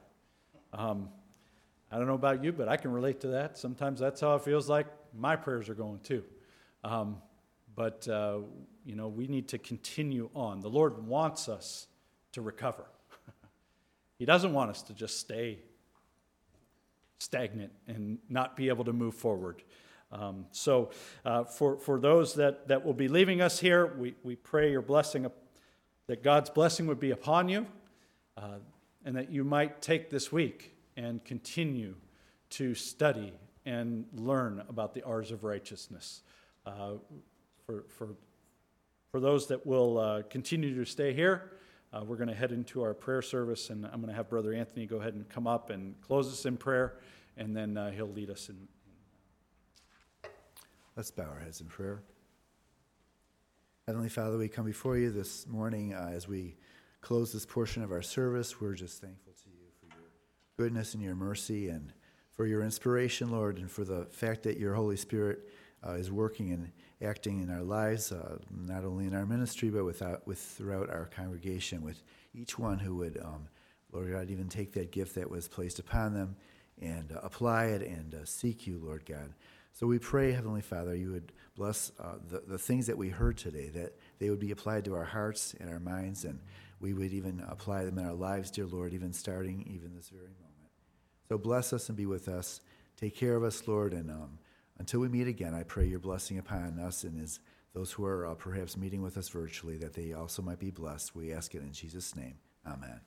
[0.72, 1.08] Um,
[1.90, 3.56] I don't know about you, but I can relate to that.
[3.56, 4.86] Sometimes that's how it feels like
[5.16, 6.24] my prayers are going too.
[6.82, 7.18] Um,
[7.76, 8.38] but, uh,
[8.84, 10.60] you know, we need to continue on.
[10.60, 11.86] The Lord wants us
[12.32, 12.84] to recover.
[14.18, 15.60] he doesn't want us to just stay
[17.24, 19.62] stagnant and not be able to move forward.
[20.12, 20.90] Um, so,
[21.24, 24.82] uh, for, for those that, that will be leaving us here, we, we pray your
[24.82, 25.26] blessing,
[26.06, 27.66] that God's blessing would be upon you,
[28.36, 28.58] uh,
[29.04, 31.94] and that you might take this week and continue
[32.50, 33.32] to study
[33.66, 36.22] and learn about the R's of righteousness.
[36.64, 36.92] Uh,
[37.66, 38.08] for, for,
[39.10, 41.50] for those that will uh, continue to stay here,
[41.92, 44.52] uh, we're going to head into our prayer service, and I'm going to have Brother
[44.52, 46.98] Anthony go ahead and come up and close us in prayer,
[47.36, 48.68] and then uh, he'll lead us in.
[50.96, 52.02] Let's bow our heads in prayer.
[53.86, 56.56] Heavenly Father, we come before you this morning uh, as we
[57.00, 58.60] close this portion of our service.
[58.60, 60.06] We're just thankful to you for your
[60.56, 61.92] goodness and your mercy and
[62.32, 65.40] for your inspiration, Lord, and for the fact that your Holy Spirit
[65.86, 66.70] uh, is working and
[67.02, 71.06] acting in our lives, uh, not only in our ministry, but without, with throughout our
[71.06, 72.02] congregation, with
[72.34, 73.48] each one who would, um,
[73.92, 76.36] Lord God, even take that gift that was placed upon them
[76.80, 79.32] and uh, apply it and uh, seek you, Lord God.
[79.72, 83.36] So we pray, Heavenly Father, you would bless uh, the, the things that we heard
[83.36, 86.38] today, that they would be applied to our hearts and our minds, and
[86.80, 90.22] we would even apply them in our lives, dear Lord, even starting even this very
[90.22, 90.70] moment.
[91.28, 92.60] So bless us and be with us.
[92.96, 94.38] Take care of us, Lord, and um,
[94.78, 97.40] until we meet again, I pray your blessing upon us and as
[97.72, 101.16] those who are uh, perhaps meeting with us virtually, that they also might be blessed.
[101.16, 102.36] We ask it in Jesus' name.
[102.64, 103.00] Amen.